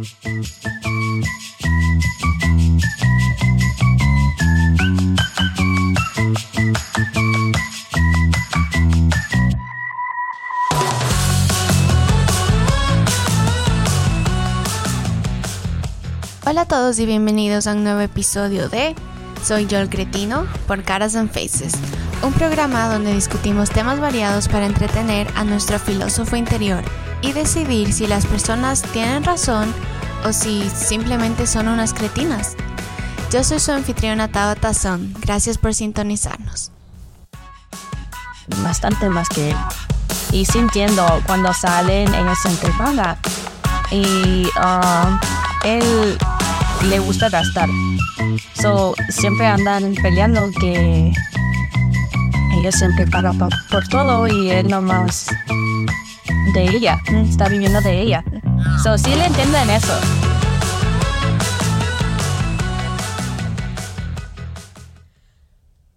Hola 0.00 0.06
a 16.62 16.66
todos 16.66 16.98
y 16.98 17.04
bienvenidos 17.04 17.66
a 17.66 17.72
un 17.72 17.84
nuevo 17.84 18.00
episodio 18.00 18.70
de 18.70 18.94
Soy 19.44 19.66
yo 19.66 19.78
el 19.78 19.90
cretino 19.90 20.46
por 20.66 20.82
Caras 20.82 21.14
and 21.14 21.30
Faces, 21.30 21.74
un 22.22 22.32
programa 22.32 22.90
donde 22.90 23.12
discutimos 23.12 23.68
temas 23.68 24.00
variados 24.00 24.48
para 24.48 24.64
entretener 24.64 25.28
a 25.34 25.44
nuestro 25.44 25.78
filósofo 25.78 26.36
interior 26.36 26.82
y 27.22 27.32
decidir 27.32 27.92
si 27.92 28.06
las 28.06 28.26
personas 28.26 28.82
tienen 28.82 29.24
razón 29.24 29.72
o 30.24 30.32
si 30.32 30.68
simplemente 30.70 31.46
son 31.46 31.68
unas 31.68 31.92
cretinas. 31.94 32.56
Yo 33.30 33.44
soy 33.44 33.60
su 33.60 33.72
anfitriona 33.72 34.28
Tao 34.28 34.56
Tazón, 34.56 35.14
gracias 35.20 35.56
por 35.58 35.74
sintonizarnos. 35.74 36.70
bastante 38.62 39.08
más 39.08 39.28
que 39.28 39.50
él. 39.50 39.56
Y 40.32 40.44
sintiendo 40.44 41.06
cuando 41.26 41.52
salen 41.54 42.12
ellos 42.14 42.38
se 42.42 42.68
paga. 42.72 43.16
Y 43.90 44.46
um, 44.58 45.18
él 45.64 46.18
le 46.88 46.98
gusta 47.00 47.28
gastar. 47.28 47.68
So, 48.60 48.94
siempre 49.08 49.46
andan 49.46 49.94
peleando 50.02 50.50
que 50.60 51.12
ella 52.58 52.72
siempre 52.72 53.06
paga 53.06 53.32
pa- 53.32 53.48
por 53.70 53.86
todo 53.88 54.26
y 54.28 54.50
él 54.50 54.68
nomás 54.68 55.26
de 56.54 56.64
ella. 56.64 56.98
Está 57.28 57.48
viviendo 57.48 57.80
de 57.80 58.00
ella. 58.00 58.24
So, 58.82 58.96
sí 58.98 59.14
le 59.14 59.26
entienden 59.26 59.70
eso. 59.70 59.98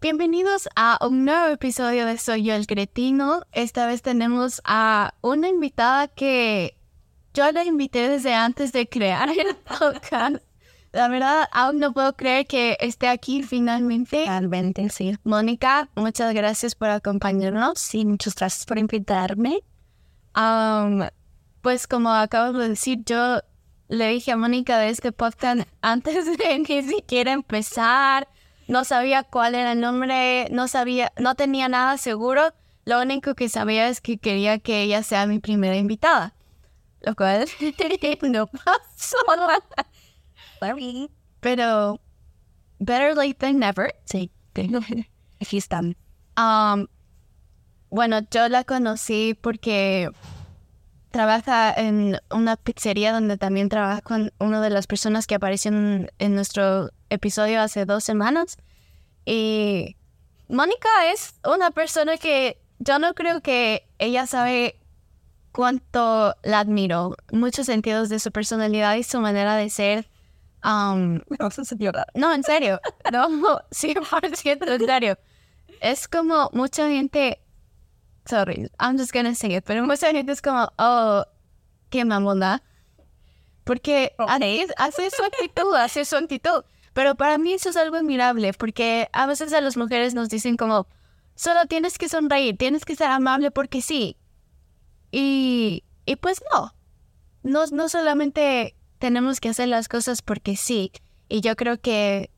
Bienvenidos 0.01 0.67
a 0.75 0.99
un 1.05 1.23
nuevo 1.23 1.47
episodio 1.47 2.05
de 2.05 2.17
Soy 2.17 2.43
yo 2.43 2.55
el 2.55 2.67
cretino. 2.67 3.43
Esta 3.53 3.87
vez 3.87 4.01
tenemos 4.01 4.61
a 4.65 5.13
una 5.21 5.47
invitada 5.47 6.09
que 6.09 6.77
yo 7.33 7.49
la 7.51 7.63
invité 7.63 8.09
desde 8.09 8.33
antes 8.33 8.73
de 8.73 8.87
crear 8.87 9.29
el 9.29 9.55
podcast. 9.79 10.43
La 10.91 11.07
verdad, 11.07 11.49
aún 11.51 11.79
no 11.79 11.91
puedo 11.93 12.15
creer 12.15 12.45
que 12.45 12.77
esté 12.79 13.07
aquí 13.07 13.41
finalmente. 13.41 14.25
Realmente, 14.27 14.89
sí. 14.89 15.17
Mónica, 15.23 15.89
muchas 15.95 16.33
gracias 16.35 16.75
por 16.75 16.89
acompañarnos. 16.89 17.79
Sí, 17.79 18.05
muchas 18.05 18.35
gracias 18.35 18.65
por 18.65 18.77
invitarme. 18.77 19.63
Am, 20.33 21.09
pues 21.61 21.87
como 21.87 22.11
acabo 22.11 22.57
de 22.57 22.69
decir, 22.69 23.03
yo 23.05 23.41
le 23.87 24.07
dije 24.07 24.31
a 24.31 24.37
Mónica 24.37 24.77
de 24.79 24.89
este 24.89 25.11
podcast 25.11 25.67
antes 25.81 26.25
de 26.37 26.59
ni 26.59 26.83
siquiera 26.83 27.31
empezar. 27.31 28.27
No 28.67 28.85
sabía 28.85 29.23
cuál 29.23 29.55
era 29.55 29.73
el 29.73 29.81
nombre, 29.81 30.47
no 30.51 30.67
sabía, 30.67 31.11
no 31.17 31.35
tenía 31.35 31.67
nada 31.69 31.97
seguro. 31.97 32.53
Lo 32.85 33.01
único 33.01 33.35
que 33.35 33.49
sabía 33.49 33.87
es 33.87 34.01
que 34.01 34.17
quería 34.17 34.59
que 34.59 34.83
ella 34.83 35.03
sea 35.03 35.25
mi 35.25 35.39
primera 35.39 35.75
invitada. 35.77 36.33
Lo 37.01 37.15
cual 37.15 37.45
no 38.21 38.47
pasó. 38.47 39.17
Pero 41.41 41.99
better 42.79 43.15
late 43.15 43.35
than 43.35 43.59
never. 43.59 43.93
Sí. 44.05 44.31
Aquí 45.41 45.57
están. 45.57 45.97
Um, 46.37 46.87
bueno, 47.93 48.21
yo 48.31 48.49
la 48.49 48.63
conocí 48.63 49.37
porque 49.39 50.09
trabaja 51.11 51.71
en 51.71 52.19
una 52.31 52.55
pizzería 52.55 53.13
donde 53.13 53.37
también 53.37 53.69
trabaja 53.69 54.01
con 54.01 54.33
una 54.39 54.61
de 54.61 54.71
las 54.71 54.87
personas 54.87 55.27
que 55.27 55.35
apareció 55.35 55.69
en, 55.69 56.09
nuestro 56.33 56.89
episodio 57.11 57.61
hace 57.61 57.85
dos 57.85 58.03
semanas. 58.03 58.57
Y 59.25 59.95
Mónica 60.47 60.89
es 61.13 61.35
una 61.45 61.69
persona 61.69 62.17
que 62.17 62.59
yo 62.79 62.97
no 62.97 63.13
creo 63.13 63.41
que 63.41 63.87
ella 63.99 64.25
sabe 64.25 64.79
cuánto 65.51 66.35
la 66.41 66.61
admiro. 66.61 67.15
Muchos 67.31 67.67
sentidos 67.67 68.09
de 68.09 68.17
su 68.17 68.31
personalidad 68.31 68.95
y 68.95 69.03
su 69.03 69.19
manera 69.19 69.55
de 69.55 69.69
ser. 69.69 70.09
Um, 70.63 71.21
Me 71.29 71.37
vas 71.37 71.59
a 71.59 71.61
hacer 71.61 71.77
llorar. 71.77 72.07
no, 72.15 72.33
en 72.33 72.43
serio. 72.43 72.81
No, 73.11 73.29
100% 73.69 74.67
en 74.67 74.85
serio. 74.87 75.19
Es 75.79 76.07
como 76.07 76.49
mucha 76.53 76.87
gente. 76.87 77.42
Sorry, 78.25 78.69
I'm 78.79 78.97
just 78.97 79.13
gonna 79.13 79.35
say 79.35 79.55
it. 79.55 79.63
Pero 79.65 79.85
mucha 79.85 80.11
gente 80.11 80.31
es 80.31 80.41
como, 80.41 80.71
oh, 80.77 81.25
qué 81.89 82.05
mamona. 82.05 82.63
Porque 83.63 84.13
así, 84.17 84.65
así 84.77 85.03
es 85.03 85.13
su 85.13 85.23
actitud, 85.23 85.75
es 85.95 86.07
su 86.07 86.15
actitud. 86.15 86.63
Pero 86.93 87.15
para 87.15 87.37
mí 87.37 87.53
eso 87.53 87.69
es 87.69 87.77
algo 87.77 87.95
admirable. 87.97 88.53
Porque 88.53 89.09
a 89.13 89.25
veces 89.25 89.53
a 89.53 89.61
las 89.61 89.77
mujeres 89.77 90.13
nos 90.13 90.29
dicen 90.29 90.57
como, 90.57 90.87
solo 91.35 91.65
tienes 91.65 91.97
que 91.97 92.09
sonreír, 92.09 92.57
tienes 92.57 92.85
que 92.85 92.95
ser 92.95 93.07
amable 93.07 93.51
porque 93.51 93.81
sí. 93.81 94.17
Y, 95.11 95.83
y 96.05 96.15
pues 96.17 96.41
no. 96.51 96.73
no. 97.43 97.65
No 97.67 97.89
solamente 97.89 98.75
tenemos 98.99 99.39
que 99.39 99.49
hacer 99.49 99.67
las 99.67 99.87
cosas 99.87 100.21
porque 100.21 100.55
sí. 100.55 100.91
Y 101.29 101.41
yo 101.41 101.55
creo 101.55 101.79
que 101.79 102.29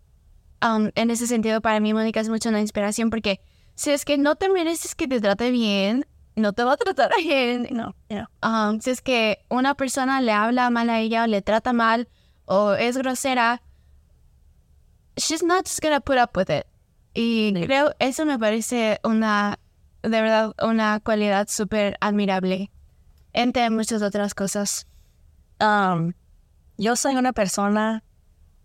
um, 0.64 0.90
en 0.96 1.12
ese 1.12 1.28
sentido 1.28 1.62
para 1.62 1.80
mí 1.80 1.94
Mónica 1.94 2.20
es 2.20 2.30
mucho 2.30 2.50
una 2.50 2.62
inspiración 2.62 3.10
porque 3.10 3.42
si 3.76 3.92
es 3.92 4.06
que 4.06 4.18
no 4.18 4.36
te 4.36 4.50
mereces 4.50 4.96
que 4.96 5.08
te 5.08 5.20
trate 5.22 5.52
bien, 5.52 6.06
no 6.36 6.54
te 6.54 6.64
va 6.64 6.74
a 6.74 6.78
tratar 6.78 7.12
bien. 7.18 7.68
No, 7.72 7.96
no. 8.10 8.28
Um, 8.42 8.80
si 8.82 8.90
es 8.90 9.02
que 9.02 9.40
una 9.50 9.76
persona 9.76 10.22
le 10.22 10.32
habla 10.32 10.70
mal 10.70 10.90
a 10.90 11.00
ella 11.00 11.24
o 11.24 11.28
le 11.28 11.42
trata 11.42 11.74
mal 11.74 12.08
o 12.46 12.74
es 12.74 12.98
grosera, 12.98 13.62
she's 15.18 15.44
not 15.44 15.66
just 15.66 15.82
gonna 15.82 16.00
put 16.00 16.18
up 16.18 16.32
with 16.36 16.50
it. 16.50 16.66
Y 17.14 17.54
Sí. 17.56 17.64
creo 17.66 17.94
eso 18.00 18.26
me 18.26 18.38
parece 18.38 19.00
una, 19.04 19.58
de 20.02 20.10
verdad, 20.22 20.54
una 20.62 21.00
cualidad 21.00 21.48
súper 21.48 21.98
admirable 22.02 22.72
entre 23.34 23.70
muchas 23.70 24.02
otras 24.02 24.34
cosas. 24.34 24.88
Um, 25.62 26.14
yo 26.78 26.96
soy 26.98 27.16
una 27.16 27.32
persona 27.32 28.04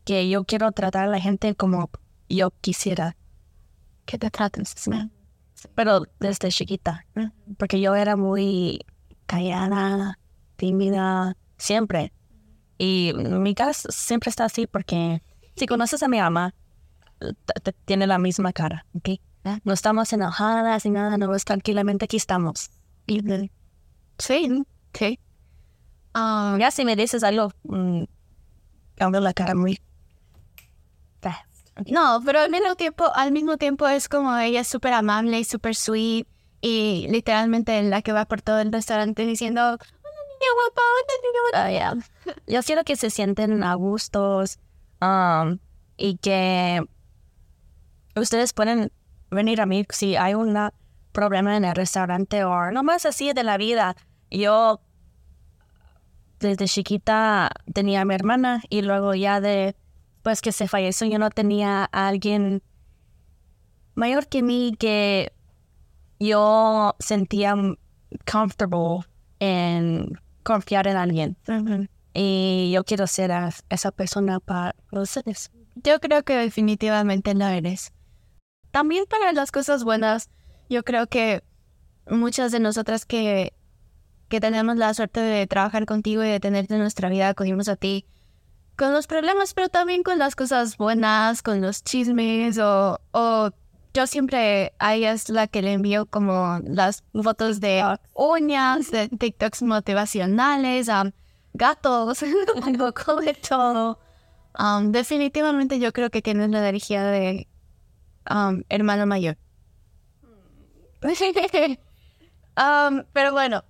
que 0.04 0.28
yo 0.28 0.44
quiero 0.44 0.72
tratar 0.72 1.04
a 1.04 1.08
la 1.08 1.20
gente 1.20 1.54
como 1.54 1.90
yo 2.28 2.50
quisiera, 2.60 3.16
Que 4.10 4.18
te 4.18 4.30
traten. 4.30 4.64
pero 5.74 6.02
desde 6.18 6.48
chiquita, 6.50 7.06
porque 7.58 7.80
yo 7.80 7.94
era 7.94 8.16
muy 8.16 8.80
callada, 9.26 10.18
tímida, 10.56 11.36
siempre. 11.58 12.12
Y 12.78 13.12
mi 13.14 13.54
casa 13.54 13.88
siempre 13.92 14.30
está 14.30 14.46
así 14.46 14.66
porque 14.66 15.22
si 15.54 15.66
conoces 15.66 16.02
a 16.02 16.08
mi 16.08 16.18
t- 17.62 17.72
tiene 17.84 18.06
la 18.06 18.18
misma 18.18 18.52
cara, 18.52 18.86
¿ok? 18.94 19.10
No 19.64 19.72
estamos 19.72 20.12
enojadas 20.12 20.84
ni 20.86 20.90
nada, 20.92 21.16
no 21.18 21.34
es 21.34 21.44
tranquilamente 21.44 22.06
aquí 22.06 22.16
estamos. 22.16 22.70
Sí, 24.18 24.64
sí. 24.94 25.18
Um, 26.14 26.58
ya 26.58 26.70
si 26.70 26.84
me 26.84 26.96
dices 26.96 27.22
algo, 27.22 27.50
mm, 27.64 28.04
cambio 28.96 29.20
la 29.20 29.32
cara 29.34 29.54
muy. 29.54 29.78
No, 31.86 32.20
pero 32.24 32.40
al 32.40 32.50
mismo 32.50 32.74
tiempo, 32.76 33.10
al 33.14 33.32
mismo 33.32 33.56
tiempo 33.56 33.88
es 33.88 34.08
como 34.08 34.36
ella 34.36 34.60
es 34.60 34.68
súper 34.68 34.92
amable 34.92 35.38
y 35.38 35.44
súper 35.44 35.74
sweet 35.74 36.26
y 36.60 37.06
literalmente 37.08 37.82
la 37.82 38.02
que 38.02 38.12
va 38.12 38.26
por 38.26 38.42
todo 38.42 38.60
el 38.60 38.72
restaurante 38.72 39.24
diciendo, 39.24 39.62
hola 39.62 39.78
niña 39.78 40.50
guapa, 40.54 40.82
niña 41.22 41.40
guapa. 41.50 41.72
Ya. 41.72 42.34
Yo 42.46 42.62
quiero 42.62 42.84
que 42.84 42.96
se 42.96 43.10
sienten 43.10 43.62
a 43.62 43.74
gustos 43.74 44.58
um, 45.00 45.58
y 45.96 46.16
que 46.18 46.82
ustedes 48.16 48.52
pueden 48.52 48.92
venir 49.30 49.60
a 49.60 49.66
mí 49.66 49.86
si 49.90 50.16
hay 50.16 50.34
un 50.34 50.56
problema 51.12 51.56
en 51.56 51.64
el 51.64 51.74
restaurante 51.74 52.44
o 52.44 52.70
nomás 52.70 53.06
así 53.06 53.32
de 53.32 53.42
la 53.42 53.56
vida. 53.56 53.96
Yo 54.30 54.80
desde 56.40 56.66
chiquita 56.66 57.50
tenía 57.72 58.02
a 58.02 58.04
mi 58.04 58.14
hermana 58.14 58.62
y 58.68 58.82
luego 58.82 59.14
ya 59.14 59.40
de 59.40 59.76
pues 60.30 60.42
que 60.42 60.52
se 60.52 60.68
falleció 60.68 61.08
yo 61.08 61.18
no 61.18 61.28
tenía 61.30 61.88
a 61.90 62.06
alguien 62.06 62.62
mayor 63.96 64.28
que 64.28 64.44
mí 64.44 64.76
que 64.78 65.32
yo 66.20 66.94
sentía 67.00 67.56
comfortable 68.30 69.00
en 69.40 70.12
confiar 70.44 70.86
en 70.86 70.96
alguien. 70.96 71.36
Y 72.14 72.70
yo 72.72 72.84
quiero 72.84 73.08
ser 73.08 73.32
a- 73.32 73.50
esa 73.70 73.90
persona 73.90 74.38
para 74.38 74.76
ustedes. 74.92 75.50
Yo 75.74 75.98
creo 75.98 76.22
que 76.22 76.36
definitivamente 76.36 77.34
lo 77.34 77.46
eres. 77.46 77.92
También 78.70 79.06
para 79.10 79.32
las 79.32 79.50
cosas 79.50 79.82
buenas, 79.82 80.30
yo 80.68 80.84
creo 80.84 81.08
que 81.08 81.42
muchas 82.08 82.52
de 82.52 82.60
nosotras 82.60 83.04
que, 83.04 83.52
que 84.28 84.38
tenemos 84.38 84.76
la 84.76 84.94
suerte 84.94 85.18
de 85.18 85.48
trabajar 85.48 85.86
contigo 85.86 86.22
y 86.22 86.28
de 86.28 86.38
tenerte 86.38 86.74
en 86.74 86.80
nuestra 86.82 87.08
vida, 87.08 87.30
acudimos 87.30 87.68
a 87.68 87.74
ti 87.74 88.06
con 88.80 88.94
los 88.94 89.06
problemas, 89.06 89.52
pero 89.52 89.68
también 89.68 90.02
con 90.02 90.18
las 90.18 90.34
cosas 90.34 90.78
buenas, 90.78 91.42
con 91.42 91.60
los 91.60 91.84
chismes 91.84 92.56
o, 92.56 92.98
o 93.12 93.50
yo 93.92 94.06
siempre 94.06 94.72
a 94.78 94.94
ella 94.94 95.12
es 95.12 95.28
la 95.28 95.48
que 95.48 95.60
le 95.60 95.74
envío 95.74 96.06
como 96.06 96.60
las 96.64 97.04
fotos 97.12 97.60
de 97.60 97.84
uñas, 98.14 98.90
de 98.90 99.10
TikToks 99.10 99.64
motivacionales, 99.64 100.88
am, 100.88 101.12
gatos, 101.52 102.22
un 102.66 102.78
poco 102.78 103.16
de 103.16 103.34
todo. 103.34 103.98
Um, 104.58 104.92
definitivamente 104.92 105.78
yo 105.78 105.92
creo 105.92 106.08
que 106.08 106.22
tienes 106.22 106.48
la 106.48 106.60
energía 106.60 107.04
de 107.04 107.48
um, 108.30 108.62
hermano 108.70 109.04
mayor. 109.04 109.36
Um, 112.56 113.04
pero 113.12 113.32
bueno, 113.32 113.64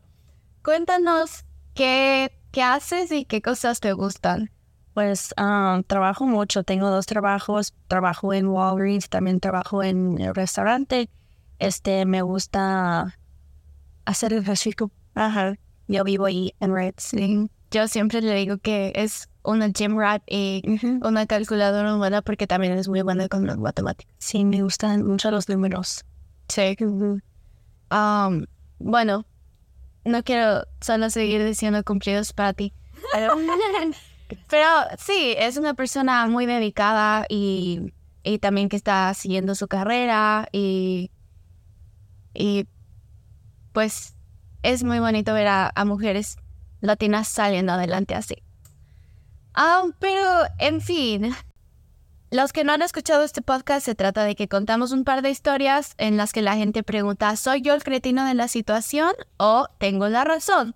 cuéntanos 0.64 1.44
qué, 1.74 2.32
qué 2.50 2.62
haces 2.62 3.12
y 3.12 3.24
qué 3.24 3.40
cosas 3.40 3.78
te 3.78 3.92
gustan. 3.92 4.50
Pues 4.94 5.34
um, 5.38 5.82
trabajo 5.84 6.26
mucho, 6.26 6.64
tengo 6.64 6.90
dos 6.90 7.06
trabajos, 7.06 7.74
trabajo 7.86 8.34
en 8.34 8.48
Walgreens, 8.48 9.08
también 9.08 9.40
trabajo 9.40 9.82
en 9.82 10.20
el 10.20 10.34
restaurante. 10.34 11.08
Este, 11.58 12.06
me 12.06 12.22
gusta 12.22 13.16
hacer 14.04 14.32
ejercicio. 14.32 14.90
Ajá. 15.14 15.56
Yo 15.86 16.04
vivo 16.04 16.26
ahí 16.26 16.54
en 16.60 16.74
Reds. 16.74 17.12
Yo 17.70 17.88
siempre 17.88 18.20
le 18.20 18.34
digo 18.34 18.58
que 18.58 18.92
es 18.96 19.28
una 19.42 19.68
gym 19.70 19.96
rat 19.96 20.22
y 20.26 20.62
una 21.02 21.26
calculadora 21.26 21.96
buena 21.96 22.22
porque 22.22 22.46
también 22.46 22.72
es 22.74 22.88
muy 22.88 23.02
buena 23.02 23.28
con 23.28 23.46
las 23.46 23.58
matemáticas. 23.58 24.14
Sí, 24.18 24.44
me 24.44 24.62
gustan 24.62 25.04
mucho 25.04 25.30
los 25.30 25.48
números. 25.48 26.04
Sí. 26.48 26.76
Um, 27.90 28.46
bueno, 28.78 29.24
no 30.04 30.22
quiero 30.22 30.64
solo 30.80 31.10
seguir 31.10 31.44
diciendo 31.44 31.82
cumplidos 31.84 32.32
para 32.32 32.52
ti. 32.52 32.72
Pero, 34.48 34.66
sí, 34.98 35.34
es 35.38 35.56
una 35.56 35.74
persona 35.74 36.26
muy 36.26 36.46
dedicada 36.46 37.26
y, 37.28 37.92
y, 38.22 38.38
también 38.38 38.68
que 38.68 38.76
está 38.76 39.12
siguiendo 39.14 39.54
su 39.54 39.68
carrera 39.68 40.48
y, 40.52 41.10
y 42.34 42.66
pues 43.72 44.14
es 44.62 44.84
muy 44.84 44.98
bonito 44.98 45.32
ver 45.34 45.48
a, 45.48 45.72
mujeres 45.84 46.36
latinas 46.80 47.28
saliendo 47.28 47.72
adelante 47.72 48.14
así. 48.14 48.36
Um, 49.56 49.92
pero, 49.98 50.44
en 50.58 50.80
fin, 50.80 51.34
los 52.30 52.52
que 52.52 52.64
no 52.64 52.72
han 52.72 52.82
escuchado 52.82 53.24
este 53.24 53.42
podcast, 53.42 53.84
se 53.84 53.94
trata 53.94 54.24
de 54.24 54.36
que 54.36 54.48
contamos 54.48 54.92
un 54.92 55.04
par 55.04 55.22
de 55.22 55.30
historias 55.30 55.94
en 55.98 56.16
las 56.16 56.32
que 56.32 56.42
la 56.42 56.56
gente 56.56 56.82
pregunta, 56.82 57.34
¿soy 57.36 57.62
yo 57.62 57.74
el 57.74 57.82
cretino 57.82 58.24
de 58.24 58.34
la 58.34 58.48
situación 58.48 59.12
o 59.38 59.66
tengo 59.78 60.08
la 60.08 60.24
razón? 60.24 60.74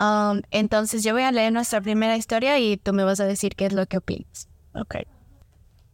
Um, 0.00 0.42
entonces 0.50 1.02
yo 1.04 1.12
voy 1.12 1.22
a 1.22 1.32
leer 1.32 1.52
nuestra 1.52 1.80
primera 1.80 2.16
historia 2.16 2.58
y 2.58 2.76
tú 2.76 2.92
me 2.92 3.04
vas 3.04 3.20
a 3.20 3.24
decir 3.24 3.54
qué 3.54 3.66
es 3.66 3.72
lo 3.72 3.86
que 3.86 3.98
opinas. 3.98 4.48
Ok. 4.74 4.96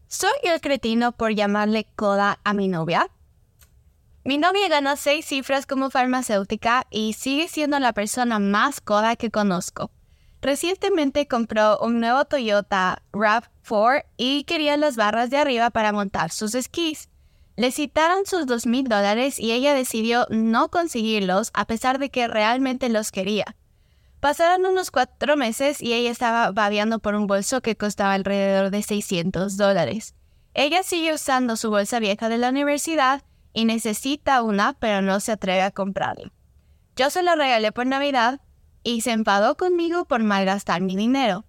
¿Soy 0.06 0.30
el 0.44 0.60
cretino 0.60 1.12
por 1.12 1.34
llamarle 1.34 1.86
coda 1.94 2.38
a 2.44 2.54
mi 2.54 2.68
novia? 2.68 3.10
Mi 4.24 4.38
novia 4.38 4.68
gana 4.68 4.96
seis 4.96 5.26
cifras 5.26 5.66
como 5.66 5.90
farmacéutica 5.90 6.86
y 6.90 7.14
sigue 7.14 7.48
siendo 7.48 7.78
la 7.78 7.92
persona 7.92 8.38
más 8.38 8.80
coda 8.80 9.16
que 9.16 9.30
conozco. 9.30 9.90
Recientemente 10.40 11.26
compró 11.26 11.78
un 11.80 11.98
nuevo 12.00 12.24
Toyota 12.24 13.02
RAV4 13.12 14.04
y 14.16 14.44
quería 14.44 14.76
las 14.76 14.96
barras 14.96 15.30
de 15.30 15.38
arriba 15.38 15.70
para 15.70 15.92
montar 15.92 16.30
sus 16.30 16.54
esquís. 16.54 17.08
Le 17.56 17.72
citaron 17.72 18.24
sus 18.24 18.46
dos 18.46 18.66
mil 18.66 18.84
dólares 18.84 19.40
y 19.40 19.52
ella 19.52 19.74
decidió 19.74 20.26
no 20.30 20.68
conseguirlos 20.68 21.50
a 21.54 21.66
pesar 21.66 21.98
de 21.98 22.10
que 22.10 22.28
realmente 22.28 22.88
los 22.88 23.10
quería. 23.10 23.56
Pasaron 24.20 24.66
unos 24.66 24.90
cuatro 24.90 25.36
meses 25.36 25.80
y 25.80 25.92
ella 25.92 26.10
estaba 26.10 26.50
babeando 26.50 26.98
por 26.98 27.14
un 27.14 27.26
bolso 27.26 27.60
que 27.60 27.76
costaba 27.76 28.14
alrededor 28.14 28.70
de 28.70 28.82
600 28.82 29.56
dólares. 29.56 30.14
Ella 30.54 30.82
sigue 30.82 31.14
usando 31.14 31.56
su 31.56 31.70
bolsa 31.70 32.00
vieja 32.00 32.28
de 32.28 32.38
la 32.38 32.48
universidad 32.48 33.22
y 33.52 33.64
necesita 33.64 34.42
una, 34.42 34.72
pero 34.74 35.02
no 35.02 35.20
se 35.20 35.32
atreve 35.32 35.62
a 35.62 35.70
comprarla. 35.70 36.32
Yo 36.96 37.10
se 37.10 37.22
la 37.22 37.36
regalé 37.36 37.70
por 37.70 37.86
Navidad 37.86 38.40
y 38.82 39.02
se 39.02 39.12
enfadó 39.12 39.56
conmigo 39.56 40.04
por 40.04 40.24
malgastar 40.24 40.80
mi 40.80 40.96
dinero. 40.96 41.44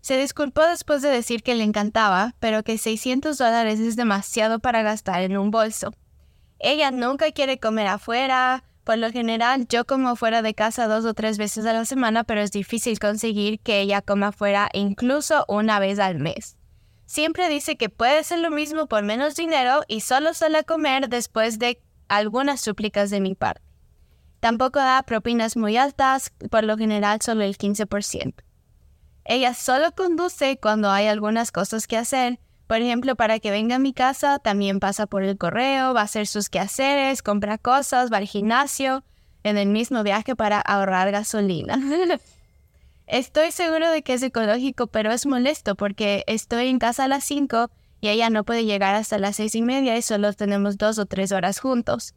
Se 0.00 0.16
disculpó 0.16 0.62
después 0.62 1.02
de 1.02 1.08
decir 1.08 1.42
que 1.42 1.56
le 1.56 1.64
encantaba, 1.64 2.34
pero 2.38 2.62
que 2.62 2.78
600 2.78 3.36
dólares 3.36 3.80
es 3.80 3.96
demasiado 3.96 4.60
para 4.60 4.82
gastar 4.82 5.22
en 5.22 5.36
un 5.36 5.50
bolso. 5.50 5.92
Ella 6.60 6.92
nunca 6.92 7.32
quiere 7.32 7.58
comer 7.58 7.88
afuera. 7.88 8.62
Por 8.84 8.98
lo 8.98 9.12
general, 9.12 9.66
yo 9.68 9.84
como 9.84 10.16
fuera 10.16 10.42
de 10.42 10.54
casa 10.54 10.88
dos 10.88 11.04
o 11.04 11.14
tres 11.14 11.38
veces 11.38 11.66
a 11.66 11.72
la 11.72 11.84
semana, 11.84 12.24
pero 12.24 12.40
es 12.40 12.50
difícil 12.50 12.98
conseguir 12.98 13.60
que 13.60 13.80
ella 13.80 14.02
coma 14.02 14.28
afuera 14.28 14.68
incluso 14.72 15.44
una 15.48 15.78
vez 15.78 16.00
al 16.00 16.18
mes. 16.18 16.56
Siempre 17.06 17.48
dice 17.48 17.76
que 17.76 17.88
puede 17.88 18.24
ser 18.24 18.40
lo 18.40 18.50
mismo 18.50 18.86
por 18.86 19.04
menos 19.04 19.36
dinero 19.36 19.82
y 19.86 20.00
solo 20.00 20.30
a 20.30 20.62
comer 20.64 21.08
después 21.08 21.58
de 21.58 21.80
algunas 22.08 22.60
súplicas 22.60 23.10
de 23.10 23.20
mi 23.20 23.34
parte. 23.34 23.62
Tampoco 24.40 24.80
da 24.80 25.02
propinas 25.04 25.56
muy 25.56 25.76
altas, 25.76 26.32
por 26.50 26.64
lo 26.64 26.76
general 26.76 27.20
solo 27.22 27.44
el 27.44 27.56
15%. 27.56 28.34
Ella 29.24 29.54
solo 29.54 29.92
conduce 29.92 30.58
cuando 30.58 30.90
hay 30.90 31.06
algunas 31.06 31.52
cosas 31.52 31.86
que 31.86 31.96
hacer. 31.96 32.40
Por 32.66 32.78
ejemplo, 32.78 33.16
para 33.16 33.38
que 33.38 33.50
venga 33.50 33.76
a 33.76 33.78
mi 33.78 33.92
casa, 33.92 34.38
también 34.38 34.80
pasa 34.80 35.06
por 35.06 35.22
el 35.22 35.36
correo, 35.36 35.94
va 35.94 36.00
a 36.00 36.04
hacer 36.04 36.26
sus 36.26 36.48
quehaceres, 36.48 37.22
compra 37.22 37.58
cosas, 37.58 38.12
va 38.12 38.18
al 38.18 38.26
gimnasio, 38.26 39.04
en 39.42 39.58
el 39.58 39.68
mismo 39.68 40.02
viaje 40.02 40.36
para 40.36 40.60
ahorrar 40.60 41.10
gasolina. 41.10 41.78
estoy 43.06 43.50
seguro 43.50 43.90
de 43.90 44.02
que 44.02 44.14
es 44.14 44.22
ecológico, 44.22 44.86
pero 44.86 45.12
es 45.12 45.26
molesto 45.26 45.74
porque 45.74 46.24
estoy 46.26 46.68
en 46.68 46.78
casa 46.78 47.04
a 47.04 47.08
las 47.08 47.24
5 47.24 47.70
y 48.02 48.08
ella 48.08 48.30
no 48.30 48.44
puede 48.44 48.64
llegar 48.64 48.96
hasta 48.96 49.16
las 49.16 49.36
seis 49.36 49.54
y 49.54 49.62
media 49.62 49.96
y 49.96 50.02
solo 50.02 50.32
tenemos 50.32 50.76
dos 50.76 50.98
o 50.98 51.06
tres 51.06 51.30
horas 51.30 51.60
juntos. 51.60 52.14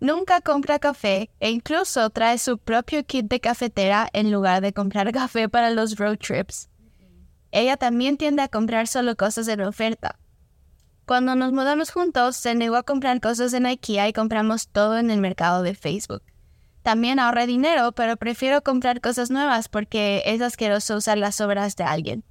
Nunca 0.00 0.40
compra 0.40 0.80
café 0.80 1.30
e 1.38 1.50
incluso 1.50 2.10
trae 2.10 2.38
su 2.38 2.58
propio 2.58 3.04
kit 3.06 3.26
de 3.26 3.38
cafetera 3.38 4.08
en 4.12 4.32
lugar 4.32 4.60
de 4.60 4.72
comprar 4.72 5.12
café 5.12 5.48
para 5.48 5.70
los 5.70 5.96
road 5.96 6.18
trips. 6.18 6.68
Ella 7.52 7.76
también 7.76 8.16
tiende 8.16 8.42
a 8.42 8.48
comprar 8.48 8.88
solo 8.88 9.14
cosas 9.14 9.46
en 9.46 9.60
oferta. 9.60 10.18
Cuando 11.06 11.34
nos 11.34 11.52
mudamos 11.52 11.90
juntos, 11.90 12.36
se 12.36 12.54
negó 12.54 12.76
a 12.76 12.82
comprar 12.82 13.20
cosas 13.20 13.52
en 13.52 13.66
IKEA 13.66 14.08
y 14.08 14.12
compramos 14.12 14.68
todo 14.68 14.98
en 14.98 15.10
el 15.10 15.20
mercado 15.20 15.62
de 15.62 15.74
Facebook. 15.74 16.22
También 16.82 17.18
ahorré 17.18 17.46
dinero, 17.46 17.92
pero 17.92 18.16
prefiero 18.16 18.62
comprar 18.62 19.00
cosas 19.00 19.30
nuevas 19.30 19.68
porque 19.68 20.22
es 20.24 20.40
asqueroso 20.40 20.96
usar 20.96 21.18
las 21.18 21.40
obras 21.40 21.76
de 21.76 21.84
alguien. 21.84 22.24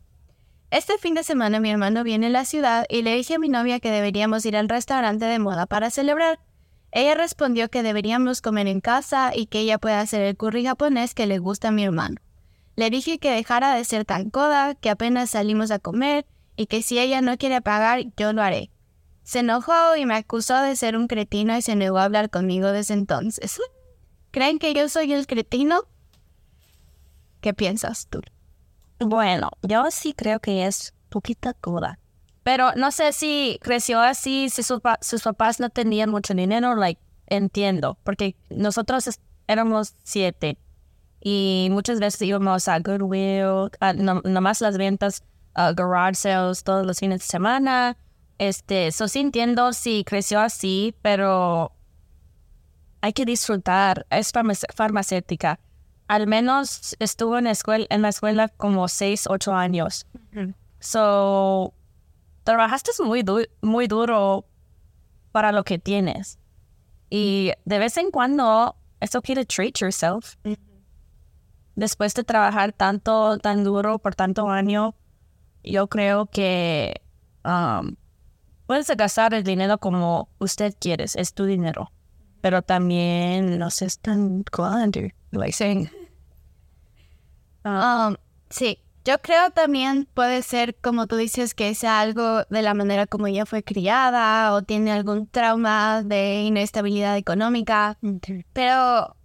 Este 0.71 0.97
fin 0.97 1.13
de 1.13 1.24
semana 1.24 1.59
mi 1.59 1.69
hermano 1.69 2.03
viene 2.03 2.27
a 2.27 2.31
la 2.31 2.45
ciudad 2.45 2.85
y 2.89 3.01
le 3.01 3.15
dije 3.15 3.35
a 3.35 3.39
mi 3.39 3.50
novia 3.50 3.79
que 3.79 3.91
deberíamos 3.91 4.45
ir 4.45 4.57
al 4.57 4.69
restaurante 4.69 5.25
de 5.25 5.38
moda 5.38 5.67
para 5.67 5.89
celebrar. 5.89 6.39
Ella 6.91 7.13
respondió 7.13 7.69
que 7.69 7.83
deberíamos 7.83 8.41
comer 8.41 8.67
en 8.67 8.81
casa 8.81 9.31
y 9.35 9.45
que 9.45 9.59
ella 9.59 9.77
puede 9.77 9.95
hacer 9.95 10.21
el 10.21 10.35
curry 10.35 10.65
japonés 10.65 11.13
que 11.13 11.27
le 11.27 11.39
gusta 11.39 11.67
a 11.67 11.71
mi 11.71 11.83
hermano. 11.83 12.17
Le 12.75 12.89
dije 12.89 13.19
que 13.19 13.31
dejara 13.31 13.75
de 13.75 13.83
ser 13.85 14.06
tan 14.06 14.29
coda, 14.29 14.75
que 14.75 14.89
apenas 14.89 15.31
salimos 15.31 15.72
a 15.72 15.79
comer 15.79 16.25
y 16.55 16.67
que 16.67 16.81
si 16.81 17.00
ella 17.00 17.22
no 17.22 17.38
quiere 17.38 17.62
pagar, 17.62 18.03
yo 18.17 18.34
lo 18.34 18.41
haré. 18.41 18.72
Se 19.24 19.39
enojó 19.39 19.95
y 19.95 20.05
me 20.05 20.15
acusó 20.15 20.62
de 20.62 20.75
ser 20.75 20.98
un 20.98 21.07
cretino 21.07 21.55
y 21.55 21.62
se 21.62 21.75
negó 21.75 22.00
a 22.00 22.05
hablar 22.05 22.29
conmigo 22.29 22.72
desde 22.72 22.93
entonces. 22.93 23.60
¿Creen 24.31 24.60
que 24.60 24.74
yo 24.74 24.88
soy 24.89 25.13
el 25.13 25.27
cretino? 25.27 25.84
¿Qué 27.41 27.53
piensas 27.53 28.07
tú? 28.07 28.22
Bueno, 29.00 29.51
yo 29.63 29.89
sí 29.91 30.13
creo 30.13 30.39
que 30.39 30.65
es 30.65 30.93
poquita 31.10 31.53
coda. 31.53 32.00
Pero 32.43 32.72
no 32.75 32.91
sé 32.91 33.13
si 33.13 33.60
creció 33.62 34.00
así, 34.00 34.50
si 34.50 34.63
sus, 34.63 34.81
papás 34.81 35.60
no 35.60 35.69
tenían 35.69 36.10
mucho 36.10 36.34
dinero, 36.34 36.75
like, 36.75 37.01
entiendo, 37.27 37.98
porque 38.03 38.36
nosotros 38.50 39.19
éramos 39.48 39.95
siete 40.03 40.57
y 41.21 41.67
muchas 41.71 41.99
veces 41.99 42.21
íbamos 42.23 42.67
a 42.67 42.79
Goodwill, 42.79 43.69
nomás 44.23 44.59
las 44.59 44.77
ventas, 44.77 45.23
garage 45.55 46.15
sales 46.15 46.63
todos 46.63 46.85
los 46.85 46.99
fines 46.99 47.19
de 47.19 47.25
semana. 47.25 47.97
Este, 48.39 48.87
eso 48.87 49.07
sí 49.07 49.19
entiendo 49.19 49.71
si 49.71 50.03
creció 50.03 50.39
así, 50.39 50.95
pero 51.03 51.73
hay 53.01 53.13
que 53.13 53.23
disfrutar. 53.23 54.07
Es 54.09 54.31
farmacéutica. 54.75 55.59
Al 56.07 56.25
menos 56.25 56.95
estuvo 56.99 57.37
en, 57.37 57.47
escuela, 57.47 57.85
en 57.89 58.01
la 58.01 58.09
escuela 58.09 58.47
como 58.49 58.87
seis, 58.87 59.25
ocho 59.29 59.53
años. 59.53 60.07
So, 60.79 61.73
trabajaste 62.43 62.91
muy, 63.03 63.23
muy 63.61 63.87
duro 63.87 64.45
para 65.31 65.51
lo 65.51 65.63
que 65.63 65.77
tienes. 65.77 66.39
Y 67.11 67.51
de 67.65 67.77
vez 67.77 67.97
en 67.97 68.09
cuando 68.09 68.75
es 69.01 69.13
okay 69.15 69.35
to 69.35 69.45
treat 69.45 69.79
yourself. 69.79 70.35
Después 71.81 72.13
de 72.13 72.23
trabajar 72.23 72.73
tanto, 72.73 73.39
tan 73.39 73.63
duro 73.63 73.97
por 73.97 74.13
tanto 74.13 74.47
año, 74.50 74.93
yo 75.63 75.88
creo 75.88 76.27
que 76.27 77.01
um, 77.43 77.95
puedes 78.67 78.88
gastar 78.95 79.33
el 79.33 79.43
dinero 79.43 79.79
como 79.79 80.29
usted 80.38 80.75
quiere, 80.79 81.05
es 81.11 81.33
tu 81.33 81.45
dinero. 81.45 81.91
Pero 82.39 82.61
también 82.61 83.57
no 83.57 83.71
seas 83.71 83.97
tan 83.97 84.45
like 85.31 85.53
saying. 85.53 85.89
Um, 87.65 88.15
sí, 88.51 88.77
yo 89.03 89.19
creo 89.19 89.50
también 89.50 90.07
puede 90.13 90.43
ser, 90.43 90.75
como 90.75 91.07
tú 91.07 91.15
dices, 91.15 91.55
que 91.55 91.73
sea 91.73 92.00
algo 92.00 92.43
de 92.43 92.61
la 92.61 92.75
manera 92.75 93.07
como 93.07 93.25
ella 93.25 93.47
fue 93.47 93.63
criada 93.63 94.53
o 94.53 94.61
tiene 94.61 94.91
algún 94.91 95.25
trauma 95.25 96.03
de 96.03 96.43
inestabilidad 96.43 97.17
económica. 97.17 97.97
Pero 98.53 99.15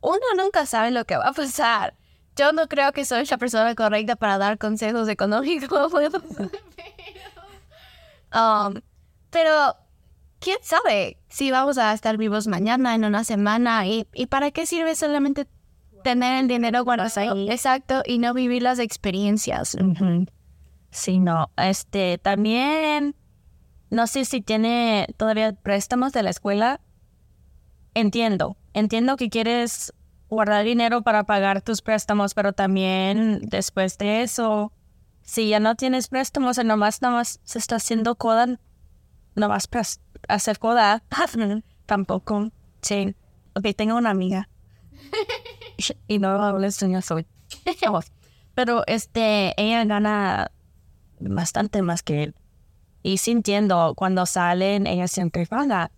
uno 0.00 0.26
nunca 0.36 0.66
sabe 0.66 0.90
lo 0.90 1.04
que 1.04 1.16
va 1.16 1.28
a 1.28 1.32
pasar. 1.32 1.94
yo 2.36 2.52
no 2.52 2.68
creo 2.68 2.92
que 2.92 3.04
soy 3.04 3.24
la 3.24 3.38
persona 3.38 3.74
correcta 3.74 4.16
para 4.16 4.38
dar 4.38 4.58
consejos 4.58 5.08
económicos. 5.08 5.92
Um, 8.30 8.82
pero, 9.30 9.74
¿quién 10.38 10.58
sabe 10.62 11.18
si 11.28 11.50
vamos 11.50 11.78
a 11.78 11.94
estar 11.94 12.18
vivos 12.18 12.46
mañana, 12.46 12.94
en 12.94 13.06
una 13.06 13.24
semana? 13.24 13.86
¿Y, 13.86 14.06
y 14.12 14.26
para 14.26 14.50
qué 14.50 14.66
sirve 14.66 14.94
solamente 14.96 15.46
tener 16.04 16.42
el 16.42 16.48
dinero 16.48 16.84
guardado? 16.84 17.08
Exacto, 17.50 18.02
y 18.04 18.18
no 18.18 18.34
vivir 18.34 18.62
las 18.62 18.78
experiencias. 18.78 19.76
Sí, 20.90 21.18
no. 21.18 21.50
Este, 21.56 22.18
también, 22.18 23.14
no 23.90 24.06
sé 24.06 24.24
si 24.24 24.40
tiene 24.40 25.06
todavía 25.16 25.52
préstamos 25.52 26.12
de 26.12 26.22
la 26.22 26.30
escuela. 26.30 26.80
Entiendo, 27.98 28.56
entiendo 28.74 29.16
que 29.16 29.28
quieres 29.28 29.92
guardar 30.30 30.64
dinero 30.64 31.02
para 31.02 31.24
pagar 31.24 31.62
tus 31.62 31.82
préstamos, 31.82 32.32
pero 32.32 32.52
también 32.52 33.40
después 33.42 33.98
de 33.98 34.22
eso, 34.22 34.72
si 35.22 35.48
ya 35.48 35.58
no 35.58 35.74
tienes 35.74 36.06
préstamos 36.06 36.58
y 36.58 36.64
nomás, 36.64 37.02
nomás 37.02 37.40
se 37.42 37.58
está 37.58 37.74
haciendo 37.74 38.14
coda, 38.14 38.60
no 39.34 39.48
vas 39.48 39.68
a 39.72 39.82
hacer 40.32 40.60
coda, 40.60 41.02
tampoco. 41.86 42.52
Sí. 42.82 43.16
Ok, 43.56 43.66
tengo 43.76 43.96
una 43.96 44.10
amiga. 44.10 44.48
y 46.06 46.20
no 46.20 46.28
hables 46.40 46.78
yo 46.78 47.02
soy. 47.02 47.26
pero 48.54 48.84
este, 48.86 49.60
ella 49.60 49.84
gana 49.86 50.52
bastante 51.18 51.82
más 51.82 52.04
que 52.04 52.22
él. 52.22 52.36
Y 53.02 53.18
sintiendo 53.18 53.94
cuando 53.96 54.24
salen, 54.24 54.86
ella 54.86 55.08
siempre 55.08 55.46
paga. 55.46 55.90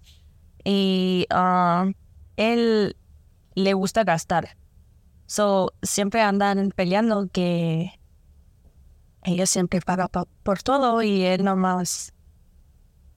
Y 0.64 1.26
um, 1.34 1.94
él 2.36 2.96
le 3.54 3.74
gusta 3.74 4.04
gastar. 4.04 4.56
So, 5.26 5.72
siempre 5.82 6.22
andan 6.22 6.72
peleando 6.72 7.28
que 7.28 8.00
ella 9.22 9.46
siempre 9.46 9.80
paga 9.80 10.08
por 10.08 10.62
todo 10.62 11.02
y 11.02 11.22
él 11.22 11.44
nomás 11.44 12.12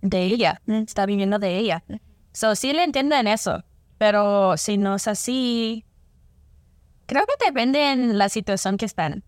de 0.01 0.23
ella, 0.25 0.61
está 0.67 1.05
viviendo 1.05 1.39
de 1.39 1.57
ella. 1.57 1.83
So, 2.33 2.55
sí 2.55 2.73
le 2.73 2.83
entienden 2.83 3.27
eso, 3.27 3.63
pero 3.97 4.57
si 4.57 4.77
no 4.77 4.95
es 4.95 5.07
así, 5.07 5.85
creo 7.05 7.25
que 7.25 7.45
depende 7.45 7.91
en 7.91 8.17
la 8.17 8.29
situación 8.29 8.77
que 8.77 8.85
están. 8.85 9.23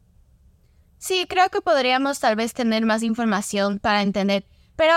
Sí, 0.98 1.26
creo 1.30 1.50
que 1.50 1.62
podríamos 1.62 2.20
tal 2.20 2.36
vez 2.36 2.54
tener 2.54 2.86
más 2.86 3.04
información 3.04 3.80
para 3.80 4.02
entender, 4.02 4.46
pero 4.76 4.94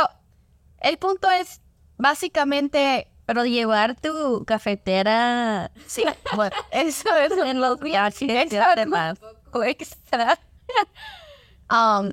el 0.81 0.99
punto 0.99 1.31
es 1.31 1.61
básicamente 1.99 3.09
pero 3.29 3.45
llevar 3.45 3.95
tu 3.95 4.43
cafetera. 4.47 5.71
Sí, 5.87 6.03
bueno, 6.35 6.57
eso 6.71 7.15
es 7.15 7.33
en 7.33 7.61
los 7.61 7.79
viajes. 7.79 8.51
Además, 8.55 9.19
extra. 9.67 10.39
um, 11.71 12.11